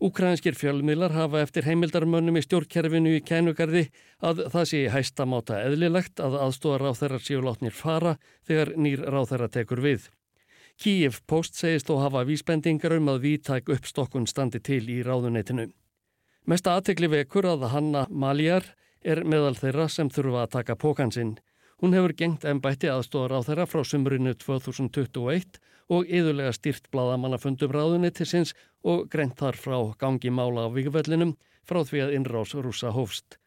Ukrænskir 0.00 0.56
fjölmiðlar 0.56 1.12
hafa 1.12 1.44
eftir 1.44 1.68
heimildarmönnum 1.68 2.40
í 2.40 2.44
stjórnkerfinu 2.46 3.12
í 3.18 3.20
kænugarði 3.20 3.84
að 4.24 4.46
það 4.48 4.68
sé 4.72 4.82
hæsta 4.96 5.28
máta 5.28 5.60
eðlilegt 5.60 6.16
að 6.16 6.40
aðstóðar 6.48 6.88
á 6.88 6.92
þeirra 6.96 7.20
séu 7.20 7.44
látnir 7.44 7.76
fara 7.76 8.16
þegar 8.48 8.72
nýr 8.80 9.04
ráð 9.12 9.30
þeirra 9.34 9.52
tekur 9.60 9.84
við. 9.84 10.08
Kíif 10.80 11.20
Post 11.28 11.60
segist 11.60 11.92
þó 11.92 11.98
hafa 12.00 12.24
vísbendingar 12.24 12.96
um 12.96 13.12
að 13.12 13.26
vítæk 13.28 13.68
uppstokkun 13.76 14.24
standi 14.24 14.64
til 14.64 14.86
í 14.88 15.02
ráðuneytinu. 15.04 15.68
Mesta 16.48 16.78
aðtekli 16.80 17.12
vekur 17.12 17.52
að 17.52 17.68
Hanna 17.76 18.08
Maljar 18.08 18.72
er 19.04 19.24
meðal 19.24 19.54
þeirra 19.58 19.88
sem 19.90 20.10
þurfa 20.10 20.44
að 20.46 20.52
taka 20.56 20.76
pókansinn. 20.78 21.36
Hún 21.82 21.96
hefur 21.96 22.14
gengt 22.14 22.46
ennbætti 22.46 22.90
aðstóðar 22.92 23.36
á 23.36 23.40
þeirra 23.48 23.66
frá 23.66 23.82
sumrunu 23.82 24.34
2021 24.38 25.58
og 25.92 26.06
yðurlega 26.06 26.54
stýrt 26.54 26.88
bladamannafundum 26.94 27.74
ráðunni 27.74 28.12
til 28.14 28.28
sinns 28.30 28.54
og 28.86 29.08
greint 29.10 29.38
þar 29.40 29.58
frá 29.58 29.78
gangi 29.98 30.30
mála 30.30 30.68
á 30.70 30.74
vikvellinum 30.74 31.34
frá 31.66 31.82
því 31.82 32.06
að 32.06 32.16
innrás 32.18 32.54
rúsa 32.54 32.94
hófst. 32.94 33.41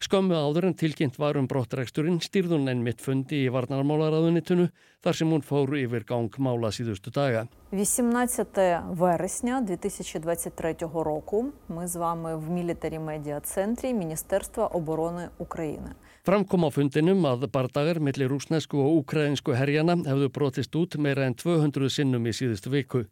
Skömmu 0.00 0.36
áður 0.36 0.66
en 0.68 0.74
tilkynnt 0.76 1.14
var 1.16 1.38
um 1.40 1.46
brottræksturinn 1.48 2.18
stýrðun 2.20 2.68
enn 2.68 2.82
mitt 2.84 3.00
fundi 3.00 3.38
í 3.46 3.52
varnarmálaráðunitinu 3.54 4.66
þar 5.00 5.16
sem 5.16 5.30
hún 5.32 5.44
fóru 5.46 5.78
yfir 5.80 6.04
gang 6.04 6.36
mála 6.36 6.68
síðustu 6.68 7.08
daga. 7.16 7.46
18 7.72 8.92
вересня 8.92 9.62
2023 9.64 10.76
року 10.92 11.52
ми 11.68 11.88
з 11.88 11.96
вами 11.96 12.36
в 12.36 12.50
мілітарі 12.50 12.98
медіа-центрі 12.98 13.94
Міністерства 13.94 14.66
оборони 14.66 15.28
України. 15.38 15.96
Framkom 16.26 16.68
á 16.68 16.70
fundinum 16.70 17.24
að 17.24 17.48
bardagar 17.48 18.00
millir 18.00 18.28
rúsnesku 18.28 18.76
og 18.76 19.00
ukrainsku 19.00 19.56
herjana 19.56 19.96
hefðu 19.96 20.28
brotist 20.28 20.76
út 20.76 21.00
meira 21.00 21.24
en 21.24 21.34
200 21.34 21.88
sinnum 21.88 22.26
í 22.26 22.36
síðustu 22.36 22.68
viku. 22.68 23.06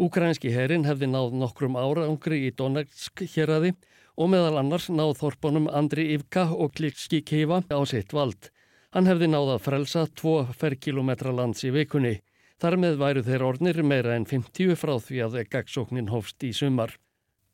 Ukrainski 0.00 0.48
herin 0.48 0.86
hefði 0.88 1.10
náð 1.12 1.34
nokkrum 1.36 1.76
ára 1.76 2.06
ungri 2.08 2.46
í 2.46 2.52
Donetsk 2.56 3.26
héradi 3.34 3.74
og 4.17 4.31
meðal 4.33 4.57
annars 4.61 4.89
náð 4.89 5.15
þorpunum 5.21 5.67
Andri 5.69 6.07
Ivka 6.15 6.47
og 6.49 6.73
Klikski 6.77 7.21
Keiva 7.21 7.61
á 7.69 7.79
sitt 7.85 8.13
vald. 8.17 8.49
Hann 8.95 9.05
hefði 9.05 9.29
náð 9.29 9.53
að 9.55 9.65
frelsa 9.67 10.05
2 10.17 10.37
ferkilometra 10.57 11.33
lands 11.35 11.61
í 11.67 11.73
vikunni. 11.75 12.17
Þar 12.57 12.79
með 12.81 12.95
væru 12.97 13.23
þeir 13.27 13.45
ornir 13.45 13.83
meira 13.85 14.15
en 14.17 14.25
50 14.25 14.73
frá 14.79 14.95
því 14.97 15.21
að 15.27 15.37
gagsóknin 15.53 16.09
hófst 16.09 16.41
í 16.47 16.49
sumar. 16.57 16.95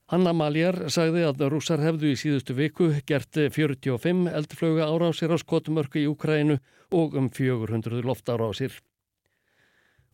Hanna 0.07 0.31
Maljar 0.35 0.77
sagði 0.93 1.25
að 1.27 1.43
rússar 1.51 1.81
hefðu 1.83 2.13
í 2.13 2.17
síðustu 2.19 2.55
viku 2.55 2.89
gert 3.07 3.35
45 3.35 4.27
eldflöga 4.31 4.87
árásir 4.87 5.31
á 5.31 5.37
skotmörku 5.41 5.99
í 5.99 6.07
Ukrænu 6.11 6.59
og 6.91 7.15
um 7.19 7.29
400 7.33 8.03
loftárásir. 8.07 8.71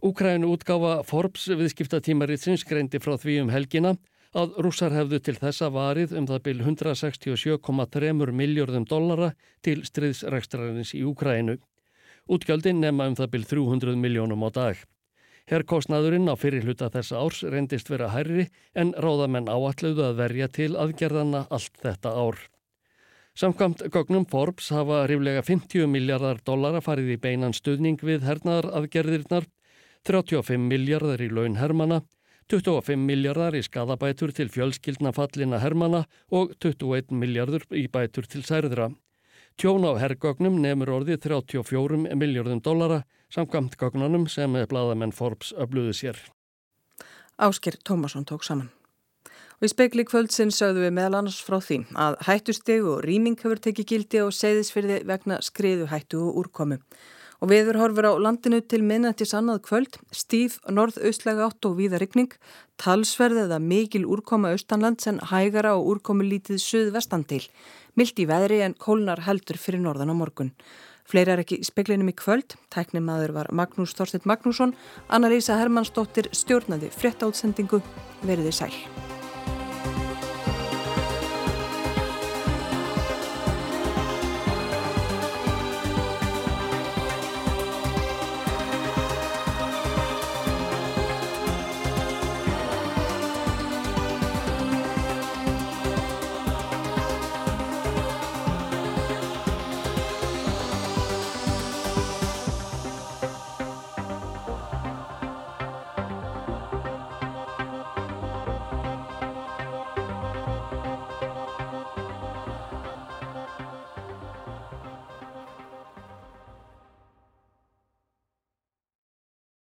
Ukrænu 0.01 0.53
útgáfa 0.55 1.01
Forbes 1.03 1.49
viðskiptatímaritsins 1.51 2.63
greindi 2.65 3.01
frá 3.03 3.17
því 3.19 3.41
um 3.43 3.51
helgina 3.53 3.97
að 4.37 4.59
rússar 4.61 4.93
hefðu 4.93 5.19
til 5.25 5.37
þessa 5.39 5.71
varið 5.73 6.13
um 6.19 6.27
það 6.29 6.43
byrj 6.45 6.61
167,3 6.67 8.13
miljörðum 8.41 8.85
dollara 8.85 9.31
til 9.65 9.81
stríðsrekstrarins 9.87 10.93
í 10.93 11.01
Úkrænu. 11.07 11.57
Útgjöldin 12.29 12.81
nema 12.83 13.09
um 13.09 13.17
það 13.17 13.31
byrj 13.33 13.49
300 13.55 13.97
miljónum 13.97 14.45
á 14.45 14.49
dag. 14.53 14.77
Herrkostnaðurinn 15.49 16.29
á 16.29 16.37
fyrirluta 16.37 16.91
þessa 16.93 17.23
árs 17.23 17.41
reyndist 17.41 17.89
vera 17.89 18.11
hærri 18.13 18.45
en 18.77 18.93
ráðamenn 18.93 19.49
áalluðu 19.49 20.05
að 20.05 20.19
verja 20.21 20.47
til 20.47 20.75
aðgerðana 20.77 21.47
allt 21.49 21.81
þetta 21.81 22.13
ár. 22.13 22.37
Samkvæmt 23.33 23.81
gognum 23.89 24.27
Forbes 24.29 24.69
hafa 24.75 25.07
ríflega 25.09 25.41
50 25.47 25.89
miljardar 25.89 26.41
dollara 26.45 26.83
farið 26.85 27.15
í 27.15 27.17
beinan 27.23 27.55
stuðning 27.57 28.01
við 28.03 28.27
hernaðar 28.27 28.69
aðgerðirnar, 28.77 29.47
35 30.05 30.69
miljardar 30.69 31.23
í 31.23 31.31
laun 31.33 31.57
hermana, 31.57 32.01
25 32.49 32.97
miljardar 32.97 33.53
í 33.53 33.59
skadabætur 33.61 34.31
til 34.33 34.49
fjölskyldna 34.49 35.11
fallina 35.13 35.59
hermana 35.61 35.99
og 36.33 36.55
21 36.57 37.13
miljardur 37.13 37.61
í 37.77 37.83
bætur 37.93 38.25
til 38.25 38.41
særðra. 38.41 38.87
Tjón 39.53 39.85
á 39.85 39.93
herrgögnum 40.01 40.57
nefnur 40.63 40.95
orðið 40.95 41.27
34 41.27 42.15
miljardum 42.17 42.61
dollara 42.65 43.03
samkvæmt 43.29 43.77
gögnunum 43.77 44.25
sem 44.25 44.57
bladamenn 44.71 45.13
Forbes 45.13 45.53
öfluðu 45.53 45.93
sér. 45.93 46.17
Ásker 47.37 47.77
Tómasson 47.85 48.25
tók 48.25 48.41
saman. 48.41 48.71
Og 49.61 49.67
í 49.67 49.69
spekli 49.69 50.07
kvöldsinn 50.07 50.49
sögðu 50.49 50.87
við 50.87 50.95
meðal 50.97 51.19
annars 51.19 51.37
frá 51.45 51.59
því 51.61 51.83
að 51.93 52.17
hættusteg 52.25 52.81
og 52.81 53.05
rýming 53.05 53.37
hefur 53.37 53.61
tekið 53.61 53.89
gildi 53.93 54.25
og 54.25 54.33
segðisfyrði 54.33 55.03
vegna 55.05 55.37
skriðu 55.45 55.85
hættu 55.93 56.25
og 56.25 56.41
úrkomu 56.41 56.81
og 57.39 57.51
viður 57.51 57.79
horfur 57.79 58.07
á 58.11 58.13
landinu 58.19 58.59
til 58.61 58.81
minnættis 58.83 59.33
annað 59.37 59.61
kvöld, 59.67 59.97
stíf 60.11 60.59
norðaustlega 60.67 61.47
átt 61.47 61.67
og 61.69 61.77
víða 61.79 62.01
rigning, 62.01 62.33
talsverð 62.81 63.45
eða 63.45 63.61
mikil 63.63 64.05
úrkoma 64.05 64.53
austanlands 64.55 65.07
en 65.07 65.21
hægara 65.31 65.75
og 65.79 65.95
úrkomu 65.95 66.27
lítið 66.27 66.59
suðvestan 66.63 67.25
til, 67.29 67.45
mild 67.95 68.19
í 68.19 68.27
veðri 68.29 68.61
en 68.65 68.75
kólnar 68.75 69.23
heldur 69.27 69.59
fyrir 69.59 69.83
norðan 69.83 70.11
á 70.11 70.15
morgun. 70.15 70.53
Fleira 71.09 71.33
er 71.33 71.41
ekki 71.41 71.63
speklinum 71.65 72.11
í 72.11 72.17
kvöld, 72.17 72.53
tæknimaður 72.69 73.33
var 73.39 73.47
Magnús 73.55 73.95
Þorstedt 73.97 74.27
Magnússon, 74.29 74.75
Anna-Lísa 75.09 75.57
Hermannsdóttir 75.57 76.29
stjórnaði 76.37 76.91
frétta 76.93 77.31
átsendingu, 77.31 77.81
veriði 78.21 78.53
sæl. 78.53 78.75